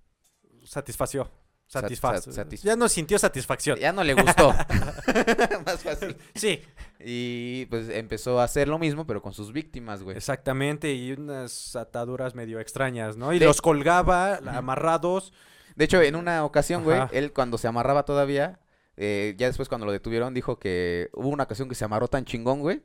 [0.65, 1.29] Satisfació.
[1.71, 2.25] Sat- Satisfaz.
[2.25, 3.79] sat- satis- Ya no sintió satisfacción.
[3.79, 4.49] Ya no le gustó.
[5.65, 6.17] Más fácil.
[6.35, 6.61] Sí,
[6.99, 10.17] Y pues empezó a hacer lo mismo, pero con sus víctimas, güey.
[10.17, 10.93] exactamente.
[10.93, 13.31] Y unas ataduras medio extrañas, ¿no?
[13.33, 15.31] Y De- los colgaba amarrados.
[15.75, 18.59] De hecho, en una ocasión, güey, él cuando se amarraba todavía,
[18.97, 22.25] eh, ya después cuando lo detuvieron, dijo que hubo una ocasión que se amarró tan
[22.25, 22.81] chingón, güey,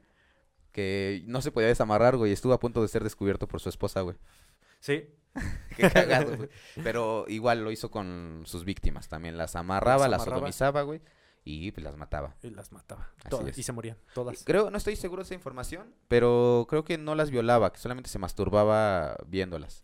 [0.70, 3.68] que no se podía desamarrar, güey, y estuvo a punto de ser descubierto por su
[3.68, 4.16] esposa, güey.
[4.78, 5.08] Sí.
[5.76, 6.48] Qué cagado, güey.
[6.82, 9.36] Pero igual lo hizo con sus víctimas también.
[9.36, 10.38] Las amarraba, las amarraba.
[10.38, 11.00] sodomizaba, güey,
[11.44, 12.34] y pues las mataba.
[12.42, 13.10] Y las mataba.
[13.28, 13.56] Todas.
[13.56, 13.96] Y se morían.
[14.14, 14.42] Todas.
[14.44, 18.10] Creo, no estoy seguro de esa información, pero creo que no las violaba, que solamente
[18.10, 19.82] se masturbaba viéndolas.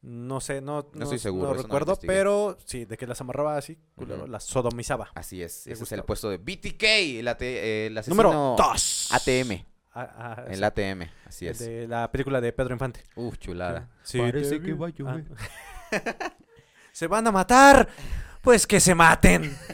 [0.00, 3.78] No sé, no, No estoy seguro, no recuerdo, pero sí, de que las amarraba así,
[3.96, 4.28] Ujú.
[4.28, 5.10] las sodomizaba.
[5.16, 6.82] Así es, ese es el puesto de BTK,
[7.18, 9.08] el, AT, el asesino Número 2.
[9.12, 9.64] ATM.
[10.02, 11.58] Ah, El sí, ATM, así es.
[11.58, 13.04] de la película de Pedro Infante.
[13.14, 13.88] Uf, chulada.
[14.02, 15.24] Sí, Parece que va a llover.
[15.92, 16.32] Ah.
[16.92, 17.88] ¿Se van a matar?
[18.42, 19.56] Pues que se maten.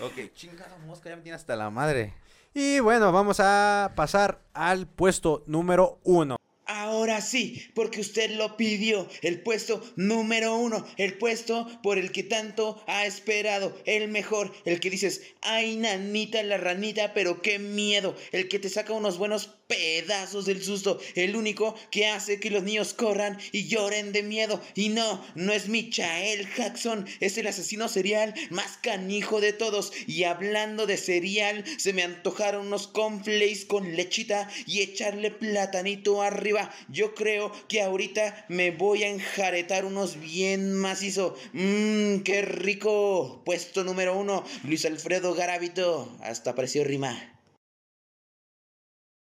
[0.00, 2.14] Ok, chingada mosca, ya me tiene hasta la madre.
[2.54, 6.36] Y bueno, vamos a pasar al puesto número uno.
[6.66, 12.22] Ahora sí, porque usted lo pidió, el puesto número uno, el puesto por el que
[12.22, 18.16] tanto ha esperado, el mejor, el que dices, ay nanita la ranita, pero qué miedo,
[18.32, 22.62] el que te saca unos buenos pedazos del susto, el único que hace que los
[22.62, 24.60] niños corran y lloren de miedo.
[24.74, 29.92] Y no, no es Michael Jackson, es el asesino serial más canijo de todos.
[30.06, 36.72] Y hablando de serial, se me antojaron unos cornflakes con lechita y echarle platanito arriba.
[36.88, 41.36] Yo creo que ahorita me voy a enjaretar unos bien macizo.
[41.52, 43.42] Mmm, qué rico.
[43.44, 46.16] Puesto número uno, Luis Alfredo Garavito.
[46.20, 47.33] Hasta apareció rima.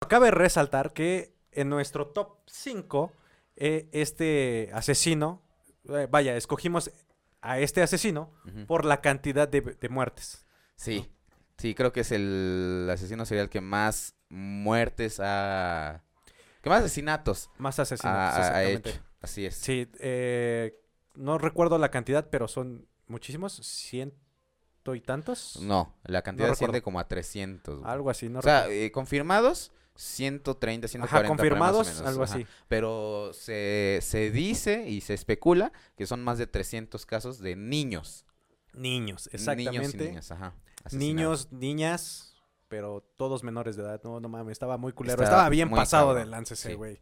[0.08, 3.12] Cabe resaltar que en nuestro top 5,
[3.56, 5.42] este asesino,
[5.88, 6.90] eh, vaya, escogimos
[7.40, 8.32] a este asesino
[8.66, 10.46] por la cantidad de, de muertes.
[10.76, 11.10] Sí,
[11.58, 16.02] sí, creo que es el asesino serial que más muertes ha...
[16.62, 18.14] que más asesinatos Más ha, asesinos.
[18.14, 18.90] ha- hecho.
[19.20, 19.54] Así es.
[19.56, 20.74] Sí, eh,
[21.14, 25.58] no recuerdo la cantidad, pero son muchísimos, ciento y tantos.
[25.62, 27.78] No, la cantidad No asciende como a 300.
[27.80, 27.90] güey.
[27.90, 31.16] Algo así, no o sea, eh, confirmados, 130, 140.
[31.18, 32.34] Ajá, confirmados, menos, algo ajá.
[32.34, 32.46] así.
[32.68, 38.26] Pero se, se dice y se especula que son más de 300 casos de niños.
[38.72, 40.08] Niños, Niños y exactamente.
[40.08, 40.54] niñas, ajá.
[40.84, 40.92] asesinados.
[40.92, 42.34] Niños, niñas,
[42.68, 44.00] pero todos menores de edad.
[44.02, 45.14] No, no mames, estaba muy culero.
[45.14, 46.74] Está estaba bien pasado cabrón, de lance ese sí.
[46.74, 47.00] güey.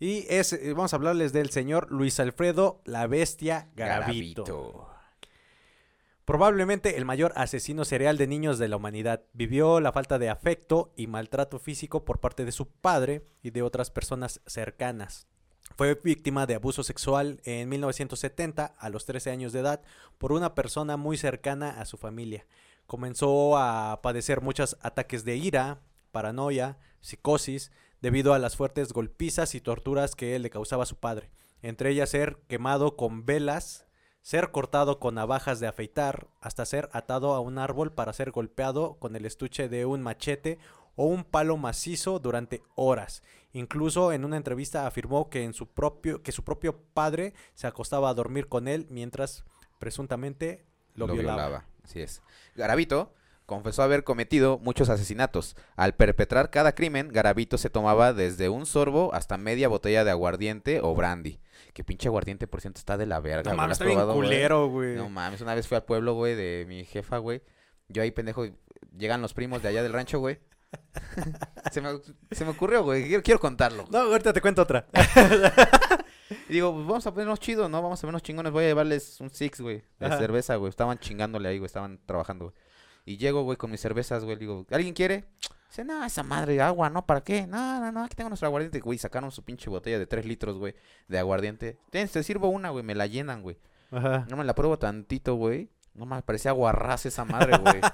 [0.00, 4.44] Y es, eh, vamos a hablarles del señor Luis Alfredo La Bestia Garavito.
[4.44, 4.88] Garavito.
[6.24, 9.22] Probablemente el mayor asesino serial de niños de la humanidad.
[9.32, 13.62] Vivió la falta de afecto y maltrato físico por parte de su padre y de
[13.62, 15.26] otras personas cercanas.
[15.76, 19.82] Fue víctima de abuso sexual en 1970 a los 13 años de edad
[20.18, 22.46] por una persona muy cercana a su familia.
[22.86, 25.80] Comenzó a padecer muchos ataques de ira,
[26.12, 31.30] paranoia, psicosis, debido a las fuertes golpizas y torturas que le causaba a su padre.
[31.62, 33.86] Entre ellas ser quemado con velas,
[34.22, 38.94] ser cortado con navajas de afeitar, hasta ser atado a un árbol para ser golpeado
[38.94, 40.58] con el estuche de un machete
[40.94, 43.22] o un palo macizo durante horas.
[43.52, 48.08] Incluso en una entrevista afirmó que, en su propio, que su propio padre se acostaba
[48.08, 49.44] a dormir con él mientras
[49.78, 50.64] presuntamente
[50.94, 51.66] lo, violaba.
[51.84, 52.22] Así es.
[52.54, 53.12] Garavito
[53.46, 55.56] confesó haber cometido muchos asesinatos.
[55.76, 60.80] Al perpetrar cada crimen, Garavito se tomaba desde un sorbo hasta media botella de aguardiente
[60.80, 61.40] o brandy.
[61.72, 63.50] Que pinche aguardiente, por cierto, está de la verga.
[63.52, 63.56] No güey.
[63.56, 64.28] ¿Lo mames, has está bien probado, güey?
[64.28, 64.96] culero, güey.
[64.96, 67.42] No mames, una vez fui al pueblo, güey, de mi jefa, güey.
[67.88, 68.46] Yo ahí, pendejo,
[68.96, 70.38] llegan los primos de allá del rancho, güey.
[71.72, 71.90] se, me,
[72.30, 73.06] se me ocurrió, güey.
[73.06, 73.86] Quiero, quiero contarlo.
[73.90, 74.86] No, ahorita te cuento otra.
[76.48, 77.82] Y digo, pues vamos a ponernos chidos, ¿no?
[77.82, 78.52] Vamos a vernos chingones.
[78.52, 80.18] Voy a llevarles un six, güey, de Ajá.
[80.18, 80.70] cerveza, güey.
[80.70, 81.66] Estaban chingándole ahí, güey.
[81.66, 82.56] Estaban trabajando, güey.
[83.04, 84.36] Y llego, güey, con mis cervezas, güey.
[84.36, 85.24] Digo, ¿alguien quiere?
[85.72, 87.06] Dice, no, esa madre agua, ¿no?
[87.06, 87.46] ¿Para qué?
[87.46, 88.98] No, no, no, aquí tengo nuestro aguardiente, güey.
[88.98, 90.74] Sacaron su pinche botella de 3 litros, güey,
[91.08, 91.78] de aguardiente.
[91.88, 92.84] Ten, te sirvo una, güey.
[92.84, 93.56] Me la llenan, güey.
[93.90, 94.26] Ajá.
[94.28, 95.70] No me la pruebo tantito, güey.
[95.94, 97.80] No me parecía guarraz esa madre, güey.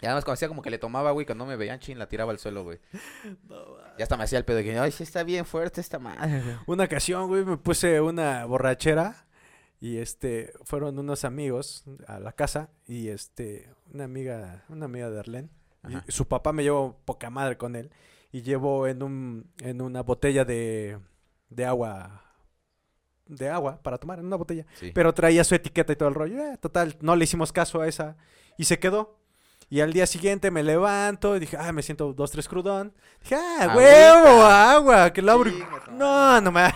[0.00, 2.08] Y además como hacía como que le tomaba, güey, cuando no me veían chin, la
[2.08, 2.80] tiraba al suelo, güey.
[3.98, 6.42] Ya hasta me hacía el pedo de que, ay, sí está bien fuerte esta madre.
[6.66, 9.26] Una ocasión, güey, me puse una borrachera
[9.80, 15.20] y este fueron unos amigos a la casa y este una amiga, una amiga de
[15.20, 15.50] Arlene,
[15.88, 17.90] y su papá me llevó poca madre con él
[18.30, 20.98] y llevó en un en una botella de
[21.48, 22.22] de agua
[23.26, 24.66] de agua para tomar en una botella.
[24.74, 24.92] Sí.
[24.94, 26.38] Pero traía su etiqueta y todo el rollo.
[26.38, 28.16] Eh, total, no le hicimos caso a esa.
[28.58, 29.18] Y se quedó.
[29.70, 32.92] Y al día siguiente me levanto y dije, ah, me siento dos, tres crudón.
[33.22, 33.76] Dije, ah, Agüita.
[33.76, 35.50] huevo, agua, que la abro
[35.92, 36.70] No, no me...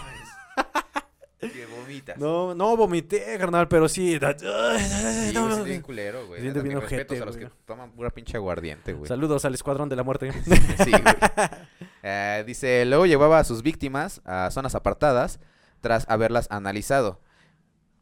[1.39, 2.17] Que vomitas.
[2.19, 4.19] No, no vomité, carnal, pero sí.
[4.19, 6.41] Sí, no, no, bien culero, güey.
[6.41, 6.63] Bien a
[7.25, 9.07] los que toman pura pinche aguardiente, güey.
[9.09, 10.33] Saludos al escuadrón de la muerte.
[10.85, 11.05] Sí, güey.
[12.03, 15.41] Eh, dice, luego llevaba a sus víctimas a zonas apartadas
[15.81, 17.21] tras haberlas analizado.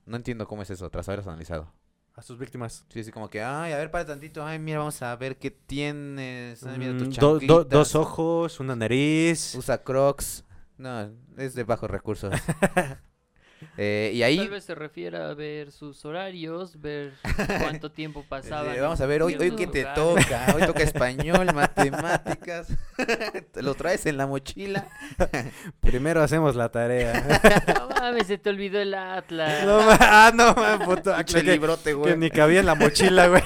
[0.07, 1.73] No entiendo cómo es eso, tras haberlas analizado.
[2.15, 2.85] A sus víctimas.
[2.91, 5.51] Sí, así como que, ay, a ver, para tantito, ay, mira, vamos a ver qué
[5.51, 6.63] tienes.
[6.63, 7.69] Ay, mira tus Mm, do- do- chanclitas.
[7.71, 9.55] dos ojos, una nariz.
[9.57, 10.45] Usa crocs.
[10.77, 12.33] No, es de bajos recursos.
[13.77, 17.13] Eh, y ahí, Tal vez se refiera a ver sus horarios, ver
[17.61, 18.77] cuánto tiempo eh, pasaban.
[18.81, 20.55] vamos a ver, hoy, hoy qué te toca.
[20.55, 22.69] Hoy toca español, matemáticas.
[23.53, 24.89] ¿Te lo traes en la mochila?
[25.81, 27.41] Primero hacemos la tarea.
[27.79, 29.65] No mames, se te olvidó el Atlas.
[29.65, 31.15] no, ah, no, ma, puto.
[31.27, 32.17] Que, librote, que güey.
[32.17, 33.43] ni cabía en la mochila, güey.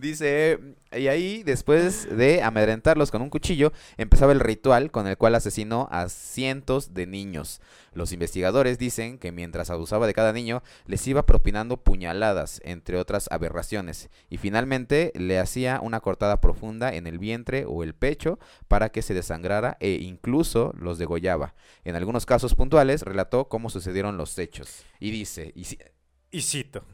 [0.00, 0.58] Dice,
[0.92, 5.88] y ahí después de amedrentarlos con un cuchillo, empezaba el ritual con el cual asesinó
[5.90, 7.60] a cientos de niños.
[7.92, 13.28] Los investigadores dicen que mientras abusaba de cada niño, les iba propinando puñaladas, entre otras
[13.30, 18.38] aberraciones, y finalmente le hacía una cortada profunda en el vientre o el pecho
[18.68, 21.54] para que se desangrara e incluso los degollaba.
[21.84, 24.86] En algunos casos puntuales relató cómo sucedieron los hechos.
[24.98, 26.84] Y dice, y cito.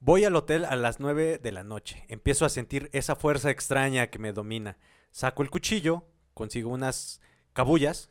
[0.00, 2.04] Voy al hotel a las 9 de la noche.
[2.08, 4.76] Empiezo a sentir esa fuerza extraña que me domina.
[5.10, 7.20] Saco el cuchillo, consigo unas
[7.52, 8.10] cabullas.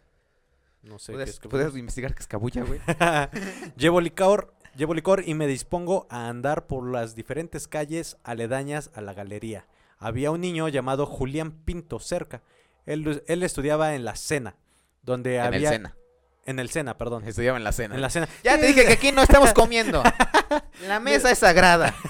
[0.82, 1.52] No sé qué ¿puedes, es cabullas.
[1.52, 2.80] puedes investigar qué es cabulla, güey?
[3.78, 9.02] llevo licor, llevo licor y me dispongo a andar por las diferentes calles aledañas a
[9.02, 9.68] la galería.
[9.98, 12.42] Había un niño llamado Julián Pinto cerca.
[12.86, 14.58] Él, él estudiaba en la Sena,
[15.04, 15.98] donde En había el Sena.
[16.46, 17.28] En el Sena, perdón.
[17.28, 17.96] Estudiaba en la cena.
[17.96, 18.28] En la Sena.
[18.44, 20.02] Ya te dije que aquí no estamos comiendo.
[20.88, 21.94] La mesa es sagrada.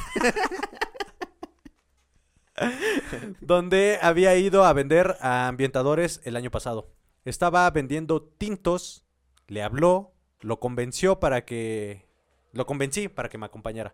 [3.41, 6.89] donde había ido a vender a ambientadores el año pasado.
[7.25, 9.03] Estaba vendiendo tintos,
[9.47, 12.05] le habló, lo convenció para que...
[12.53, 13.93] Lo convencí para que me acompañara.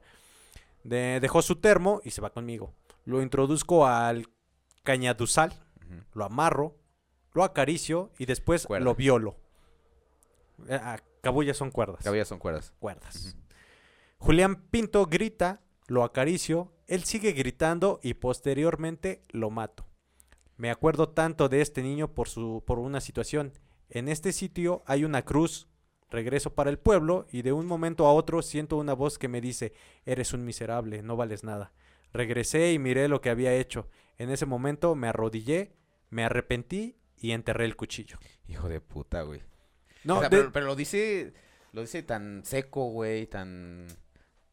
[0.83, 2.73] De- dejó su termo y se va conmigo.
[3.05, 4.27] Lo introduzco al
[4.83, 5.53] cañaduzal,
[6.13, 6.75] lo amarro,
[7.33, 8.85] lo acaricio y después Cuerda.
[8.85, 9.37] lo violo.
[10.67, 12.03] Eh, ah, cabullas son cuerdas.
[12.03, 12.73] Cabellas son cuerdas.
[12.79, 13.35] cuerdas.
[14.17, 19.87] Julián Pinto grita, lo acaricio, él sigue gritando y posteriormente lo mato.
[20.57, 23.53] Me acuerdo tanto de este niño por, su, por una situación.
[23.89, 25.67] En este sitio hay una cruz.
[26.09, 29.41] Regreso para el pueblo y de un momento a otro siento una voz que me
[29.41, 29.73] dice,
[30.05, 31.73] eres un miserable, no vales nada.
[32.13, 33.89] Regresé y miré lo que había hecho.
[34.17, 35.73] En ese momento me arrodillé,
[36.09, 38.17] me arrepentí y enterré el cuchillo.
[38.47, 39.41] Hijo de puta, güey.
[40.03, 41.33] No, O sea, de- pero, pero lo dice
[41.73, 43.87] lo dice tan seco, güey, tan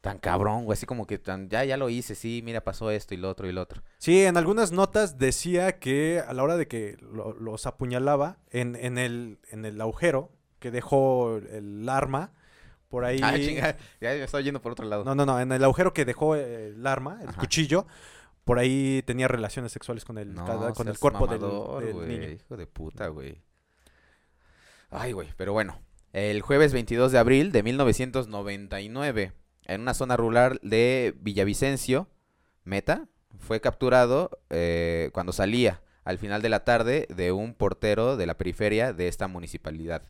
[0.01, 3.13] tan cabrón, güey, así como que tan ya ya lo hice, sí, mira, pasó esto
[3.13, 3.81] y lo otro y lo otro.
[3.97, 8.77] Sí, en algunas notas decía que a la hora de que lo- los apuñalaba en,
[8.77, 12.31] en el, en el agujero que dejó el arma,
[12.87, 13.19] por ahí...
[13.21, 15.03] Ah, chinga, ya me estaba yendo por otro lado.
[15.03, 17.39] No, no, no, en el agujero que dejó el arma, el Ajá.
[17.41, 17.85] cuchillo,
[18.45, 22.29] por ahí tenía relaciones sexuales con el, No, con el cuerpo del- mamador, del, niño.
[22.29, 23.41] Hijo de puta, güey.
[24.89, 25.79] Ay, güey, pero bueno.
[26.13, 29.33] El jueves 22 de abril de 1999,
[29.65, 32.07] en una zona rural de Villavicencio,
[32.63, 38.25] Meta, fue capturado eh, cuando salía al final de la tarde de un portero de
[38.25, 40.01] la periferia de esta municipalidad.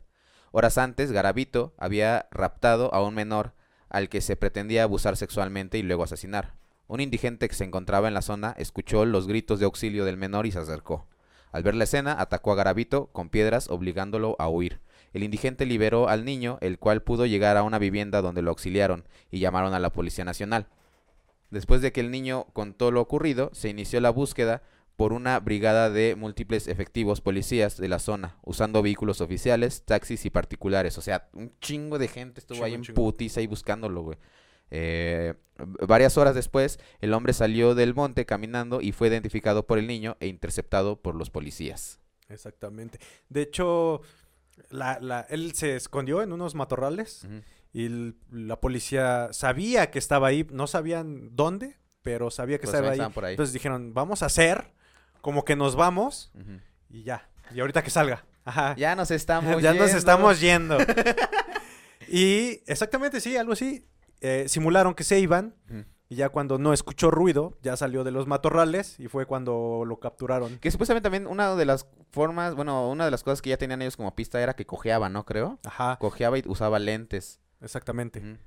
[0.50, 3.52] Horas antes, Garavito había raptado a un menor
[3.90, 6.54] al que se pretendía abusar sexualmente y luego asesinar.
[6.86, 10.46] Un indigente que se encontraba en la zona escuchó los gritos de auxilio del menor
[10.46, 11.06] y se acercó.
[11.52, 14.80] Al ver la escena, atacó a Garavito con piedras obligándolo a huir.
[15.12, 19.04] El indigente liberó al niño, el cual pudo llegar a una vivienda donde lo auxiliaron
[19.30, 20.68] y llamaron a la Policía Nacional.
[21.50, 24.62] Después de que el niño contó lo ocurrido, se inició la búsqueda
[25.00, 30.30] por una brigada de múltiples efectivos policías de la zona, usando vehículos oficiales, taxis y
[30.30, 30.98] particulares.
[30.98, 34.18] O sea, un chingo de gente estuvo Chingo, ahí en putiza ahí buscándolo, güey.
[34.70, 35.34] Eh,
[35.86, 40.16] varias horas después, el hombre salió del monte caminando y fue identificado por el niño
[40.20, 41.98] e interceptado por los policías.
[42.28, 42.98] Exactamente.
[43.28, 44.02] De hecho,
[44.70, 47.26] la, la- él se escondió en unos matorrales
[47.72, 52.74] y el- la policía sabía que estaba ahí, no sabían dónde, pero sabía que Pues
[52.74, 52.94] estaba ahí.
[52.94, 53.32] estaban por ahí.
[53.34, 54.72] Entonces dijeron, vamos a hacer
[55.20, 56.32] como que nos vamos
[56.88, 57.28] y ya.
[57.54, 58.24] Y ahorita que salga.
[58.44, 58.74] Ajá.
[58.76, 59.98] Ya nos estamos Ya nos yendo.
[59.98, 60.78] estamos yendo.
[62.08, 63.84] y exactamente, sí, algo así.
[64.20, 65.54] Eh, simularon que se iban.
[66.08, 70.00] Y ya cuando no escuchó ruido, ya salió de los matorrales y fue cuando lo
[70.00, 70.58] capturaron.
[70.58, 73.80] Que supuestamente también una de las formas, bueno, una de las cosas que ya tenían
[73.80, 75.24] ellos como pista era que cojeaba, ¿no?
[75.24, 75.60] Creo.
[75.64, 77.38] Ajá, Cojeaba y usaba lentes.
[77.60, 78.38] exactamente.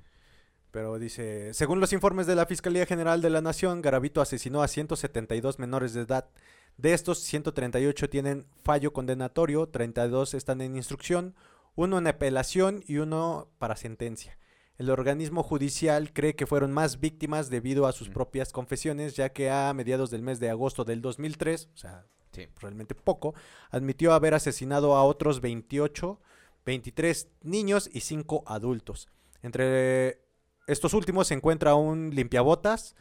[0.70, 4.68] Pero dice, según los informes de la Fiscalía General de la Nación, Garavito asesinó a
[4.68, 6.28] 172 menores de edad.
[6.76, 11.34] De estos, 138 tienen fallo condenatorio, 32 están en instrucción,
[11.76, 14.36] uno en apelación y uno para sentencia.
[14.76, 19.50] El organismo judicial cree que fueron más víctimas debido a sus propias confesiones, ya que
[19.50, 22.48] a mediados del mes de agosto del 2003, o sea, Sí.
[22.60, 23.34] realmente poco,
[23.70, 26.20] admitió haber asesinado a otros 28,
[26.66, 29.08] 23 niños y 5 adultos.
[29.42, 30.20] Entre
[30.66, 32.96] estos últimos se encuentra un limpiabotas.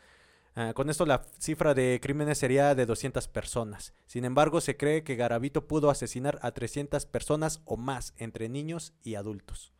[0.55, 3.95] Ah, con esto la cifra de crímenes sería de 200 personas.
[4.05, 8.93] Sin embargo, se cree que Garavito pudo asesinar a 300 personas o más, entre niños
[9.01, 9.73] y adultos.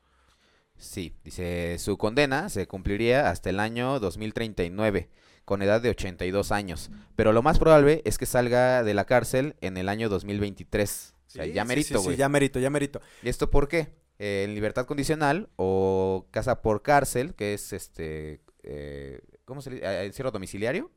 [0.84, 5.10] Sí, dice, su condena se cumpliría hasta el año 2039,
[5.46, 6.92] con edad de 82 años.
[7.16, 11.16] Pero lo más probable es que salga de la cárcel en el año 2023.
[11.28, 12.18] O sea, Sí, ya sí, merito, sí, sí, güey.
[12.18, 13.02] ya merito, ya merito.
[13.24, 13.94] ¿Y esto por qué?
[14.20, 19.88] Eh, en libertad condicional o casa por cárcel, que es este, eh, ¿cómo se dice?
[19.88, 20.92] Ah, Encierro domiciliario.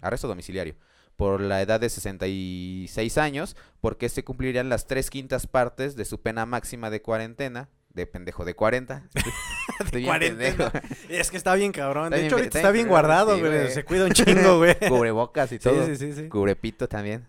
[0.00, 0.76] Arresto domiciliario.
[1.16, 6.20] Por la edad de 66 años, porque se cumplirían las tres quintas partes de su
[6.20, 7.68] pena máxima de cuarentena.
[7.98, 9.02] De pendejo, de 40.
[9.80, 10.70] Estoy bien cuarentena.
[10.70, 10.88] pendejo.
[11.08, 12.04] Es que está bien cabrón.
[12.06, 13.70] Está De bien hecho, ahorita está está bien bien guardado, sí, güey.
[13.70, 14.76] Se cuida un chingo, güey.
[14.88, 15.84] Cubrebocas y Sí, todo.
[15.84, 16.28] sí, sí, sí.
[16.28, 17.26] Cubrepito también.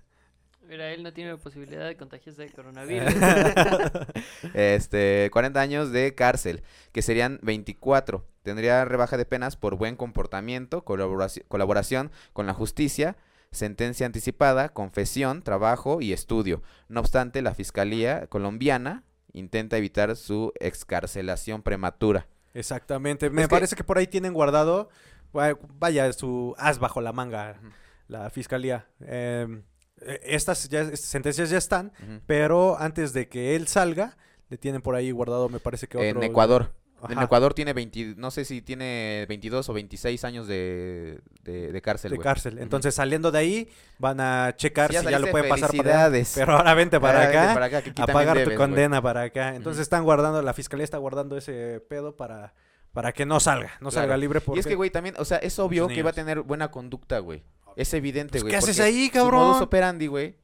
[0.67, 3.11] Mira, él no tiene posibilidad de contagiarse de coronavirus.
[4.53, 6.61] Este, 40 años de cárcel,
[6.91, 8.25] que serían 24.
[8.43, 13.17] Tendría rebaja de penas por buen comportamiento, colaboraci- colaboración con la justicia,
[13.51, 16.61] sentencia anticipada, confesión, trabajo y estudio.
[16.87, 19.03] No obstante, la Fiscalía colombiana
[19.33, 22.27] intenta evitar su excarcelación prematura.
[22.53, 23.29] Exactamente.
[23.29, 24.89] Me Es parece que por ahí tienen guardado,
[25.35, 27.59] va- vaya, su as bajo la manga,
[28.07, 28.87] la fiscalía.
[29.01, 29.61] Eh,
[30.01, 31.91] eh, estas, ya, estas sentencias ya están,
[32.25, 34.17] pero antes de que él salga,
[34.49, 36.07] le tienen por ahí guardado, me parece que otro...
[36.21, 36.73] En Ecuador.
[37.07, 41.81] En Ecuador tiene 20, no sé si tiene 22 o 26 años de, de, de
[41.81, 42.11] cárcel.
[42.11, 42.59] de cárcel.
[42.59, 43.69] Entonces, saliendo de ahí,
[43.99, 46.23] van a checar Si ya si ya lo pueden pasar para allá.
[46.35, 49.01] Pero ahora vente para vente acá, para acá, que aquí a pagar debes, tu condena
[49.01, 49.55] para acá.
[49.55, 52.53] Entonces están guardando, la fiscalía está guardando ese pedo para,
[52.91, 54.41] para que no salga, no salga libre.
[54.41, 54.57] Porque...
[54.57, 57.19] Y es que, güey, también, o sea, es obvio que va a tener buena conducta,
[57.19, 57.43] güey.
[57.75, 58.51] Es evidente, Pues, güey.
[58.51, 59.41] ¿qué haces ahí, Su cabrón?
[59.47, 60.35] modus operandi, güey.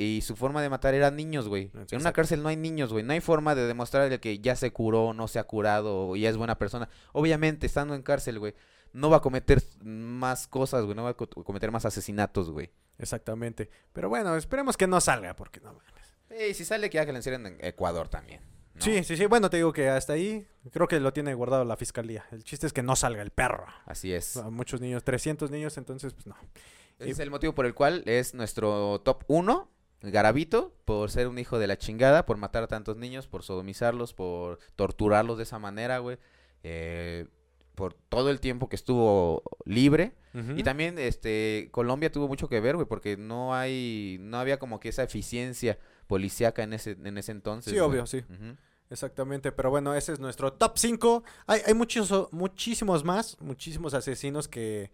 [0.00, 1.72] Y su forma de matar eran niños, güey.
[1.90, 3.02] En una cárcel no hay niños, güey.
[3.04, 6.28] No hay forma de demostrarle que ya se curó, no se ha curado o ya
[6.30, 6.88] es buena persona.
[7.12, 8.54] Obviamente, estando en cárcel, güey,
[8.92, 10.94] no va a cometer más cosas, güey.
[10.94, 12.70] No va a co- cometer más asesinatos, güey.
[12.98, 13.70] Exactamente.
[13.92, 16.48] Pero bueno, esperemos que no salga, porque no mames.
[16.48, 18.40] Y si sale, que que le encierren en Ecuador también.
[18.74, 18.80] ¿no?
[18.80, 19.26] Sí, sí, sí.
[19.26, 22.24] Bueno, te digo que hasta ahí creo que lo tiene guardado la fiscalía.
[22.30, 23.66] El chiste es que no salga el perro.
[23.84, 24.36] Así es.
[24.36, 26.36] A muchos niños, 300 niños, entonces pues no.
[27.00, 29.68] Es el motivo por el cual es nuestro top 1,
[30.02, 34.14] Garabito, por ser un hijo de la chingada, por matar a tantos niños, por sodomizarlos,
[34.14, 36.18] por torturarlos de esa manera, güey.
[36.62, 37.26] eh,
[37.74, 40.14] por todo el tiempo que estuvo libre.
[40.56, 44.78] Y también este Colombia tuvo mucho que ver, güey, porque no hay no había como
[44.78, 47.72] que esa eficiencia policíaca en ese en ese entonces.
[47.72, 48.24] Sí, obvio, sí.
[48.90, 51.24] Exactamente, pero bueno, ese es nuestro top 5.
[51.46, 54.90] Hay, hay muchos, muchísimos más, muchísimos asesinos que,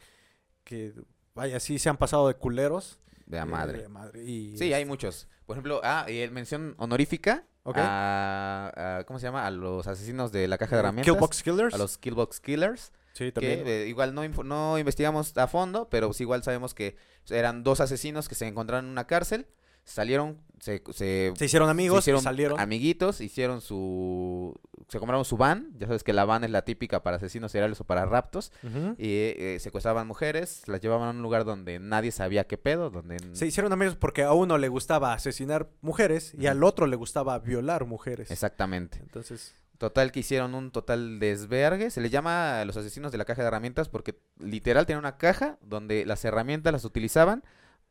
[0.64, 0.94] que,
[1.34, 2.98] vaya, sí se han pasado de culeros.
[3.26, 3.82] De la eh, madre.
[3.82, 5.28] de madre, y, Sí, hay muchos.
[5.46, 7.76] Por ejemplo, ah, y el mención honorífica Ok.
[7.78, 9.46] a, a- ¿cómo se llama?
[9.46, 11.12] A los asesinos de la caja de herramientas.
[11.14, 11.74] Killbox Killers.
[11.74, 12.92] a los Killbox Killers.
[13.12, 13.62] sí, que también.
[13.66, 16.96] eh, igual no, no investigamos a fondo, pero sí igual sabemos que
[17.30, 19.46] eran dos asesinos que se encontraron en una cárcel,
[19.84, 22.58] salieron, se, se, se hicieron se amigos, hicieron salieron.
[22.58, 24.54] amiguitos, hicieron su,
[24.88, 27.80] se compraron su van, ya sabes que la van es la típica para asesinos seriales
[27.80, 28.52] o para raptos,
[28.98, 33.18] y eh, secuestraban mujeres, las llevaban a un lugar donde nadie sabía qué pedo, donde...
[33.32, 37.38] Se hicieron amigos porque a uno le gustaba asesinar mujeres y al otro le gustaba
[37.38, 38.30] violar mujeres.
[38.30, 38.98] Exactamente.
[39.00, 41.90] Entonces, Total que hicieron un total desvergue.
[41.90, 45.16] Se le llama a los asesinos de la caja de herramientas porque literal tenían una
[45.16, 47.42] caja donde las herramientas las utilizaban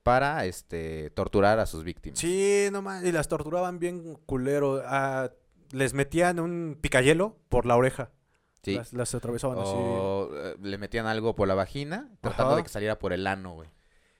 [0.03, 2.19] para este torturar a sus víctimas.
[2.19, 4.81] sí, no más, y las torturaban bien culero.
[4.85, 5.31] ah,
[5.71, 8.11] les metían un picayelo por la oreja.
[8.61, 8.75] Sí.
[8.75, 9.73] Las, las atravesaban así.
[9.75, 12.57] O eh, le metían algo por la vagina tratando Ajá.
[12.57, 13.69] de que saliera por el ano, güey.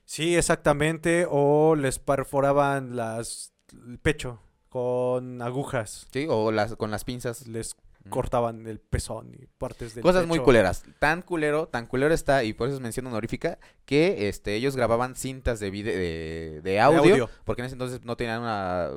[0.05, 1.27] Sí, exactamente.
[1.29, 6.07] O les perforaban las, el pecho con agujas.
[6.11, 7.47] Sí, o las con las pinzas.
[7.47, 7.75] Les
[8.09, 10.83] Cortaban el pezón y partes del Cosas muy culeras.
[10.99, 15.15] Tan culero, tan culero está, y por eso es mención honorífica, que este, ellos grababan
[15.15, 17.29] cintas de, vide- de, de audio, audio.
[17.45, 18.89] porque en ese entonces no tenían una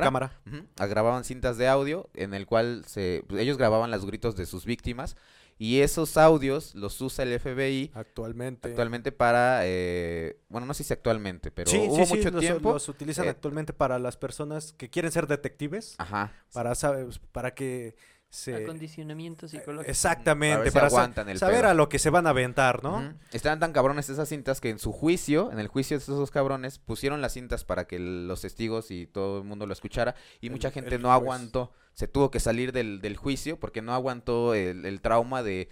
[0.00, 0.40] cámara.
[0.78, 4.46] Ah, grababan cintas de audio en el cual se, pues, ellos grababan los gritos de
[4.46, 5.16] sus víctimas
[5.62, 8.68] Y esos audios los usa el FBI Actualmente.
[8.70, 12.40] actualmente para, eh, bueno, no sé si actualmente, pero sí, hubo sí, sí, mucho los,
[12.40, 12.72] tiempo.
[12.72, 16.32] los utilizan eh, actualmente para las personas que quieren ser detectives, Ajá.
[16.54, 17.94] para, saber, para que
[18.30, 18.54] se...
[18.54, 19.90] Acondicionamiento psicológico.
[19.90, 21.68] Exactamente, Para ver si para, sa- aguantan el saber pedo.
[21.70, 22.98] a lo que se van a aventar, ¿no?
[22.98, 23.14] Ujú.
[23.32, 26.30] Estaban tan cabrones esas cintas que en su juicio, en el juicio de esos dos
[26.30, 30.46] cabrones, pusieron las cintas para que los testigos y todo el mundo lo escuchara y
[30.46, 31.72] El- mucha gente no aguantó.
[31.94, 35.68] Se tuvo que salir del, del juicio porque no aguantó el, el trauma de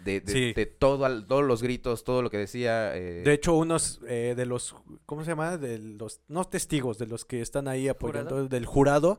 [0.00, 0.52] de, de- Sí.
[0.52, 2.96] de todo al- todos los gritos, todo lo que decía.
[2.96, 5.56] eh, De hecho, unos eh, de los, ¿cómo se llama?
[5.58, 8.48] De los, no testigos, de los que están ahí apoyando, ¿Jurado?
[8.48, 9.18] del jurado,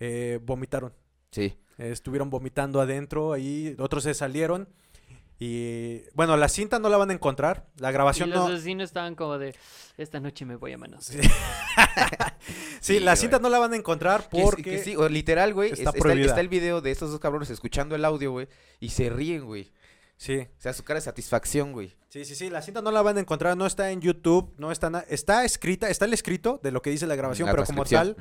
[0.00, 0.92] eh, vomitaron.
[1.30, 1.56] Sí.
[1.78, 4.68] Estuvieron vomitando adentro, ahí otros se salieron.
[5.40, 8.54] Y bueno, la cinta no la van a encontrar, la Y grabación los no.
[8.54, 9.54] asesinos estaban como de,
[9.96, 11.10] esta noche me voy a manos.
[12.80, 13.20] Sí, Sí, la güey.
[13.20, 14.62] cinta no la van a encontrar Que, porque...
[14.62, 15.70] que sí, o literal, güey.
[15.70, 16.26] está es- Está, el- prohibida.
[16.26, 18.48] está el video de estos dos cabrones escuchando el audio, güey.
[18.80, 19.72] Y se ríen, güey.
[20.18, 21.94] sí, O sea, su cara de satisfacción, güey.
[22.10, 24.70] sí, sí, sí, la cinta no la van a encontrar, no está en YouTube, no
[24.70, 27.64] está na- está escrita, está el escrito de lo que dice la grabación, La pero
[27.64, 28.16] como tal.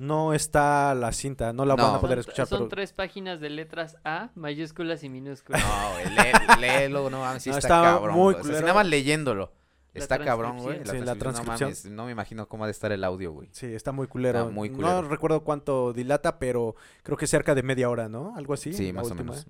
[0.00, 2.00] No está la cinta, no la van a No.
[2.00, 2.46] poder Son- escuchar.
[2.48, 5.62] Son pero- tres páginas de letras A, mayúsculas y minúsculas.
[5.62, 8.16] No, güey, lé- léelo, no mames, sí No, está, está cabrón.
[8.16, 8.34] muy.
[8.34, 9.52] O sea, nada más leyéndolo.
[9.92, 10.82] La Está cabrón, güey.
[10.82, 11.00] transcripción.
[11.00, 11.68] Sí, la No, transcripción.
[11.70, 13.48] mames, no me imagino cómo ha de estar el audio, güey.
[13.52, 14.38] Sí, está muy culero.
[14.38, 15.02] Está muy culero.
[15.02, 18.32] No recuerdo cuánto dilata, pero creo que cerca de media hora, ¿no?
[18.36, 18.72] Algo así.
[18.72, 19.32] Sí, la más última.
[19.32, 19.46] o menos.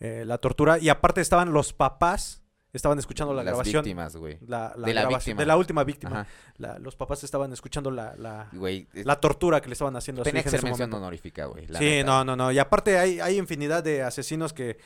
[0.00, 0.78] Eh, la tortura.
[0.78, 3.82] Y aparte estaban los papás, estaban escuchando la Las grabación.
[3.82, 4.38] víctimas, güey.
[4.46, 5.40] La, la De la grabación- víctima.
[5.40, 6.26] de la última víctima.
[6.58, 10.22] La- los papás estaban escuchando la, la, Güey, es- la tortura que le estaban haciendo
[10.22, 11.66] a su hija que ser mención honorífica, güey.
[11.66, 12.06] Sí, neta.
[12.06, 12.52] no, no, no.
[12.52, 14.78] Y aparte hay, hay infinidad de asesinos que,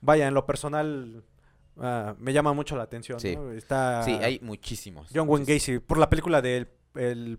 [0.00, 1.22] vaya, en lo personal
[1.78, 3.20] ah, me llama mucho la atención.
[3.20, 3.36] Sí.
[3.36, 3.52] ¿no?
[3.52, 5.08] Está Sí, hay muchísimos.
[5.14, 5.44] John Wayne.
[5.52, 7.38] Gacy por la película del el,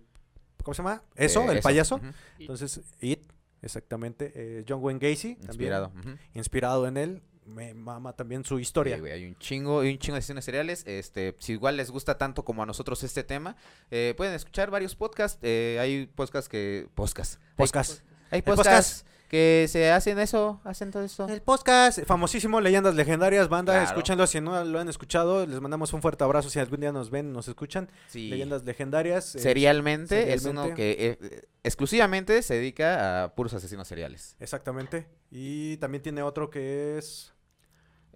[0.62, 1.02] ¿cómo se llama?
[1.16, 1.96] Eso, Eh, el payaso.
[1.96, 2.06] Ujú.
[2.38, 3.32] Y- Entonces, It,
[3.62, 4.30] exactamente.
[4.36, 5.92] eh, John Wayne Gacy, también, Inspirado.
[5.98, 6.10] ujú.
[6.34, 7.22] inspirado en él.
[7.48, 8.96] Me mama también su historia.
[8.96, 10.82] Sí, güey, hay un chingo, hay un chingo de asesinos seriales.
[10.86, 13.56] Este, si igual les gusta tanto como a nosotros este tema,
[13.90, 15.38] eh, pueden escuchar varios podcasts.
[15.42, 16.88] eh, hay podcasts que.
[16.94, 17.38] Podcasts.
[17.40, 18.02] Hay- podcast.
[18.30, 18.56] Hay, podcast.
[18.68, 21.28] podcasts que se hacen eso, hacen todo eso.
[21.28, 23.86] El podcast, famosísimo, Leyendas Legendarias, banda, Claro.
[23.88, 27.10] escúchenlo si no lo han escuchado, les mandamos un fuerte abrazo si algún día nos
[27.10, 27.90] ven, nos escuchan.
[28.08, 28.28] Sí.
[28.30, 29.34] Leyendas Legendarias.
[29.34, 30.96] eh, Serialmente, es uno serialmente.
[30.96, 34.34] que eh, exclusivamente se dedica a puros asesinos seriales.
[34.40, 35.06] Exactamente.
[35.30, 37.34] Y también tiene otro que es...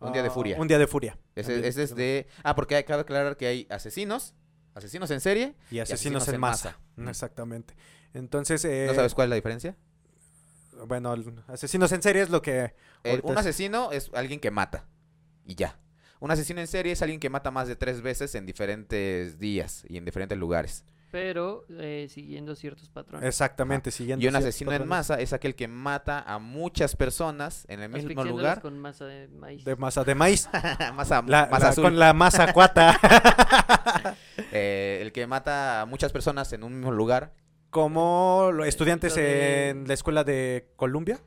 [0.02, 0.56] Un día de ah, furia.
[0.60, 1.18] Un día de furia.
[1.34, 2.26] Ese, es de...
[2.42, 4.34] Ah, porque hay- cabe aclarar que hay asesinos,
[4.74, 5.54] asesinos en serie.
[5.70, 6.78] Y asesinos, asesinos en en masa.
[7.08, 7.74] Exactamente.
[8.14, 9.76] Entonces, eh, ¿No sabes cuál es la diferencia?
[10.86, 11.14] bueno,
[11.46, 12.74] asesinos en serie es lo que...
[13.04, 14.86] El- ahorita un es- asesino es alguien que mata.
[15.46, 15.78] Y ya.
[16.20, 19.84] Un asesino en serie es alguien que mata más de tres veces en diferentes días
[19.88, 20.84] y en diferentes lugares.
[21.12, 23.28] Pero eh, siguiendo ciertos patrones.
[23.28, 27.80] Exactamente, siguiendo Y un asesino en masa es aquel que mata a muchas personas en
[27.82, 28.60] el mismo lugar.
[28.62, 29.62] con masa de maíz.
[29.64, 30.48] De masa de maíz.
[30.96, 31.84] masa, La- masa la- azul.
[31.84, 32.98] con la masa cuata.
[34.54, 37.32] Eh, el que mata a muchas personas en un mismo lugar.
[37.70, 41.20] Como los estudiantes de- en la escuela de Columbia.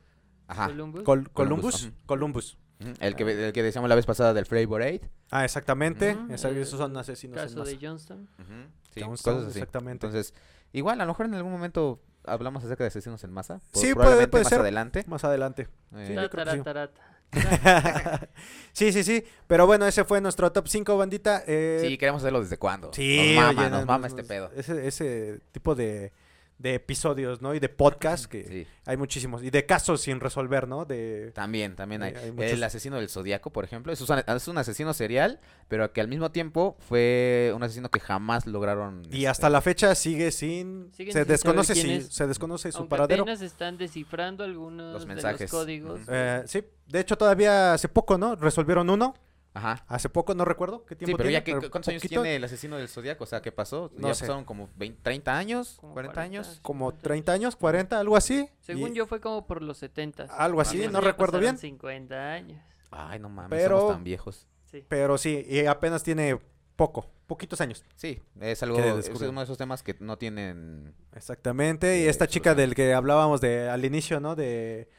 [0.48, 0.68] Ajá.
[0.68, 1.04] Columbus.
[1.04, 2.58] Col- Columbus, Columbus.
[3.00, 5.02] El que, el que decíamos la vez pasada del Flavor Aid.
[5.32, 6.16] Ah, exactamente.
[6.30, 7.72] Esos son asesinos en Caso masa.
[7.72, 8.30] de Johnston.
[8.38, 8.54] Ujú,
[8.96, 9.60] Sí, Johnstone, cosas así.
[9.60, 10.08] exactamente.
[10.08, 10.34] Entonces,
[10.74, 13.62] igual, a lo mejor en algún momento hablamos acerca de asesinos en masa.
[13.74, 14.62] Sí, puede- puede más ser.
[14.62, 15.04] adelante.
[15.08, 15.68] Más adelante.
[15.96, 16.90] Eh, Sí, yo creo que
[18.74, 19.04] sí.
[19.04, 19.24] Sí.
[19.48, 21.44] Pero bueno, ese fue nuestro top 5, bandita.
[21.48, 22.92] Eh, sí, queremos hacerlo desde cuándo.
[22.94, 24.52] sí, nos mama, oye, nos no- mama este pedo.
[24.56, 26.14] Ese, ese tipo de,
[26.58, 27.54] de episodios, ¿no?
[27.54, 29.44] Y de podcast que Sí, hay muchísimos.
[29.44, 30.86] Y de casos sin resolver, ¿no?
[30.86, 31.32] De...
[31.34, 32.14] también, también hay.
[32.16, 35.92] Hay muchos- El asesino del zodiaco, por ejemplo, es un, es un asesino serial, pero
[35.92, 39.02] que al mismo tiempo fue un asesino que jamás lograron.
[39.12, 40.92] Y este, hasta la fecha sigue sin...
[40.94, 43.24] Siguen se sin desconoce si se desconoce su Aunque paradero.
[43.24, 45.42] apenas están descifrando algunos Los de mensajes.
[45.42, 46.02] los códigos.
[46.08, 48.36] Eh, sí, de hecho todavía hace poco, ¿no?
[48.36, 49.14] Resolvieron uno.
[49.56, 49.84] Ajá.
[49.88, 52.36] Hace poco, no recuerdo qué tiempo Sí, pero tiene, ya que, pero ¿cuántos años tiene
[52.36, 53.24] el asesino del zodiaco?
[53.24, 53.90] O sea, ¿qué pasó?
[53.98, 54.22] No ya sé.
[54.26, 56.22] pasaron como 20, 30 años, Como 40 40.
[56.22, 56.60] años.
[56.62, 58.48] Como 30 años, 40, algo así.
[58.62, 60.26] Según y- yo fue como por los 70.
[60.26, 61.58] Algo así, no recuerdo bien.
[61.58, 62.62] 50 años.
[62.92, 64.48] Ay, no mames, Pero- somos tan viejos.
[64.70, 64.86] Sí.
[64.88, 66.38] Pero sí, y apenas tiene
[66.76, 67.86] poco, poquitos años.
[67.96, 70.94] Sí, es algo, es uno de esos temas que no tienen...
[71.14, 72.02] Exactamente.
[72.02, 74.36] Y esta chica del que hablábamos de al inicio, ¿no?
[74.36, 74.90] De,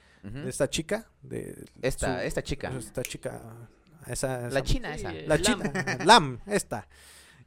[0.46, 1.06] esta chica.
[1.22, 2.72] De Esta, su- esta chica.
[2.76, 3.42] Esta chica.
[4.06, 5.12] Esa, La china Sí, esa.
[5.12, 5.42] La Lam.
[5.42, 5.72] china.
[6.04, 6.86] Lam, esta.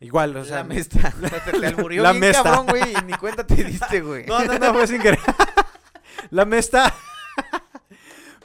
[0.02, 0.58] Igual, o sea.
[0.58, 1.14] la mesta.
[1.46, 2.44] Te, te alburió La bien mesta.
[2.44, 4.26] cabrón, güey, y ni cuenta te diste, güey.
[4.26, 5.20] No, no, no, fue sin querer.
[6.32, 6.94] La mesta.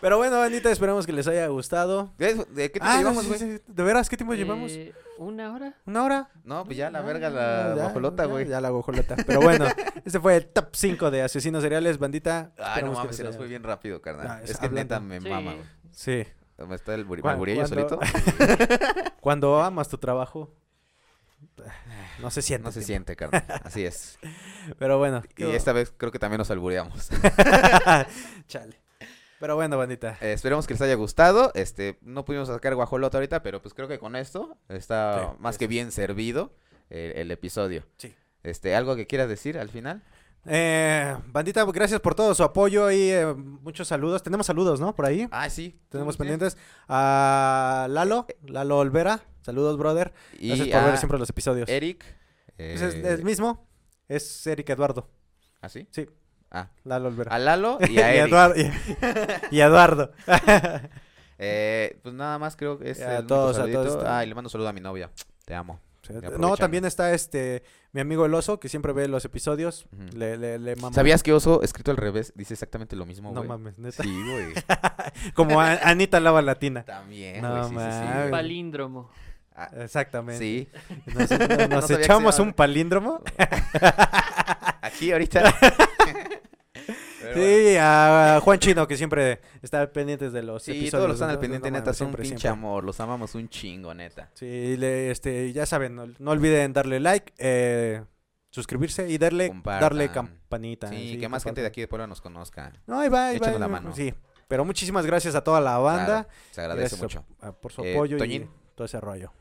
[0.00, 2.12] Pero bueno, bandita, esperamos que les haya gustado.
[2.18, 3.38] ¿De, de qué te Ah, llevamos, güey?
[3.38, 3.62] sí, sí.
[3.66, 4.70] ¿De veras qué tiempo llevamos?
[4.72, 5.74] Eh, ¿Una hora?
[5.86, 6.28] ¿Una hora?
[6.44, 8.46] No, pues ya la verga, la ya, guajolota, güey.
[8.46, 9.16] Ya, la guajolota.
[9.26, 9.66] Pero bueno,
[10.04, 12.50] este fue el top 5 de asesinos seriales, bandita.
[12.58, 14.26] Ay, no mames, se nos fue bien rápido, carnal.
[14.28, 15.28] Ah, es es que neta me Sí.
[15.28, 15.64] mama, güey.
[15.92, 16.24] Sí,
[16.58, 18.00] ¿Me está el buri- me Cuan- albureé yo cuando- solito?
[19.20, 20.54] Cuando amas tu trabajo,
[22.20, 22.64] no se siente.
[22.64, 22.86] No se tiempo.
[22.86, 23.44] siente, carnal.
[23.64, 24.18] Así es.
[24.78, 25.22] Pero bueno.
[25.36, 27.08] Y esta vez creo que también nos albureamos.
[28.48, 28.80] Chale.
[29.40, 30.16] Pero bueno, bandita.
[30.20, 31.50] Eh, esperemos que les haya gustado.
[31.54, 35.58] Este, no pudimos sacar guajolota ahorita, pero pues creo que con esto está Sí, más
[35.58, 36.54] que bien servido
[36.90, 37.84] eh, el episodio.
[37.98, 38.14] Sí.
[38.42, 40.02] Este, ¿algo que quieras decir al final?
[40.46, 44.22] Eh, bandita, gracias por todo su apoyo y eh, muchos saludos.
[44.22, 44.94] Tenemos saludos, ¿no?
[44.94, 45.26] Por ahí.
[45.30, 45.78] Ah, sí.
[45.88, 46.18] Tenemos Sí.
[46.18, 46.56] pendientes
[46.88, 49.20] a Lalo, Lalo Olvera.
[49.42, 50.12] Saludos, brother.
[50.38, 51.68] Y Gracias por ver siempre los episodios.
[51.68, 52.04] Eric.
[52.58, 53.66] Es eh, el mismo.
[54.08, 55.08] Es Eric Eduardo.
[55.60, 55.88] ¿Ah, sí?
[55.90, 56.06] Sí.
[56.50, 57.34] Ah, Lalo Olvera.
[57.34, 58.28] a Lalo y a Eric.
[58.28, 58.54] Eduardo.
[58.60, 60.12] Y, y Eduardo.
[61.36, 64.04] Eh, pues nada más creo que es Y a el todos, a todos.
[64.06, 65.10] Ah, y le mando un saludo a mi novia.
[65.44, 65.80] Te amo.
[66.10, 66.38] Aprovechando.
[66.48, 69.86] No, también está este mi amigo el oso que siempre ve los episodios.
[70.14, 70.92] Le, le, le mama.
[70.94, 74.02] ¿Sabías que Oso, escrito al revés, dice exactamente lo mismo, No mames, neta.
[74.02, 74.52] Sí, güey.
[75.34, 76.84] Como a- Anita Lava Latina.
[76.84, 77.86] También, No güey.
[77.86, 77.92] Sí,
[78.24, 78.30] sí.
[78.30, 79.10] Palíndromo.
[79.56, 80.38] Ah, Exactamente.
[80.40, 80.68] sí.
[81.14, 81.30] Nos,
[81.90, 83.22] No echamos un palíndromo.
[84.82, 85.54] Aquí ahorita.
[87.24, 87.68] Pero bueno.
[87.70, 90.90] Sí, a Juan Chino que siempre está pendiente de los Sí, episodios.
[90.92, 91.92] todos los están al pendiente, No neta.
[91.92, 92.58] Son un siempre, pinche siempre.
[92.58, 92.84] amor.
[92.84, 94.30] Los amamos un chingo, neta.
[94.34, 98.02] Sí, le- este, ya saben, no, no olviden darle like, eh,
[98.50, 99.80] suscribirse y darle, Compartan.
[99.80, 100.88] darle campanita.
[100.88, 102.72] Sí, que más gente de aquí de Puebla nos conozca.
[102.86, 103.94] No, ahí va, ahí va, la mano.
[103.94, 104.14] Sí,
[104.48, 106.24] pero muchísimas gracias a toda la banda.
[106.24, 107.24] Claro, se agradece Gracias mucho.
[107.40, 108.42] a- a- por su Eh, apoyo Toñín.
[108.44, 109.32] y todo ese rollo.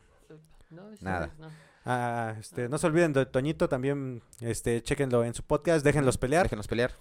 [0.72, 1.30] No, Nada.
[1.38, 1.48] no.
[1.86, 6.44] Ah, este, no se olviden de Toñito, también este, chequenlo en su podcast, déjenlos pelear.
[6.44, 6.92] Déjenos pelear.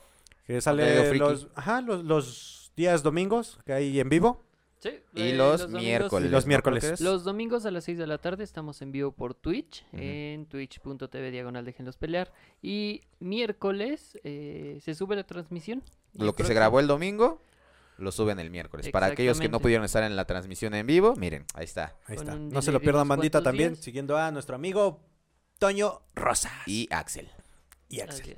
[0.45, 4.45] Que sale los, ajá, los, los días domingos que hay en vivo.
[4.81, 6.29] Sí, Y eh, los, domingos- miércoles.
[6.29, 7.01] Y los miércoles.
[7.01, 10.03] Los domingos a las 6 de la tarde estamos en vivo por Twitch, Ujú.
[10.03, 12.33] en twitch.tv diagonal déjenlos pelear.
[12.61, 15.85] Y miércoles eh, se sube la transmisión.
[16.15, 17.41] Lo que se grabó el domingo,
[17.97, 18.89] lo suben el miércoles.
[18.91, 21.97] Para aquellos que no pudieron estar en la transmisión en vivo, miren, ahí está.
[22.07, 22.35] Ahí está.
[22.35, 23.75] No se lo pierdan, bandita, también.
[23.75, 23.85] días.
[23.85, 25.01] Siguiendo a nuestro amigo
[25.61, 26.51] Toño Rosa.
[26.67, 27.29] Y Axel.
[27.89, 28.37] Y Axel.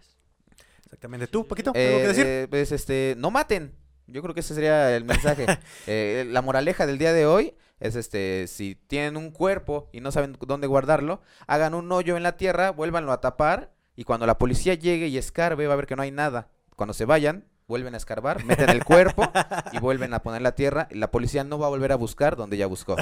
[0.94, 1.26] Exactamente.
[1.26, 1.70] ¿Tú, Paquito?
[1.70, 2.24] ¿Algo Eh, que decir?
[2.26, 3.74] eh, pues este, no maten.
[4.06, 5.46] Yo creo que ese sería el mensaje.
[5.86, 10.12] Eh, la moraleja del día de hoy es este, si tienen un cuerpo y no
[10.12, 14.38] saben dónde guardarlo, hagan un hoyo en la tierra, vuélvanlo a tapar y cuando la
[14.38, 16.48] policía llegue y escarbe va a ver que no hay nada.
[16.76, 19.30] Cuando se vayan, vuelven a escarbar, meten el cuerpo
[19.72, 22.36] y vuelven a poner la tierra y la policía no va a volver a buscar
[22.36, 22.96] donde ya buscó.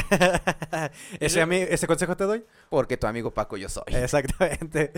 [1.20, 2.44] ¿Ese, a mí, ¿Ese consejo te doy?
[2.70, 3.84] Porque tu amigo Paco yo soy.
[3.88, 4.92] Exactamente.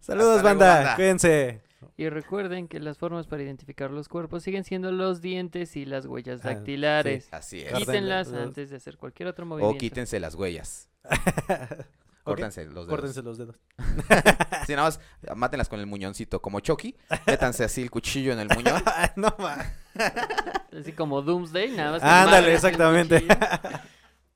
[0.00, 0.94] Saludos, banda.
[0.96, 1.62] Cuídense.
[1.96, 6.06] Y recuerden que las formas para identificar los cuerpos siguen siendo los dientes y las
[6.06, 7.28] huellas Ah, dactilares.
[7.32, 7.72] Así es.
[7.72, 9.76] Quítenlas antes de hacer cualquier otro movimiento.
[9.76, 10.88] O quítense las huellas.
[12.24, 12.88] Córtense los dedos.
[12.88, 13.56] Córtense los dedos.
[14.66, 15.00] Sí, nada más
[15.34, 16.42] mátenlas con el muñoncito.
[16.42, 16.94] Como Chucky,
[17.26, 18.82] métanse así el cuchillo en el muñón.
[19.16, 19.56] no, ma.
[20.78, 22.02] Así como Doomsday, nada más.
[22.02, 23.24] Ándale, exactamente.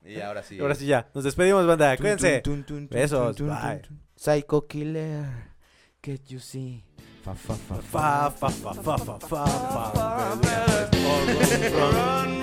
[0.05, 0.59] Y ahora sí.
[0.59, 1.11] Ahora sí ya.
[1.15, 1.97] Nos despedimos, banda.
[1.99, 2.43] Cuídense.
[2.89, 3.83] Besos, bye.
[4.17, 5.53] Psycho killer.
[6.03, 6.85] Get you see.
[7.23, 10.03] Fa, fa, fa, Fa, fa, fa, fa, fa, fa, fa.
[11.71, 12.42] Run,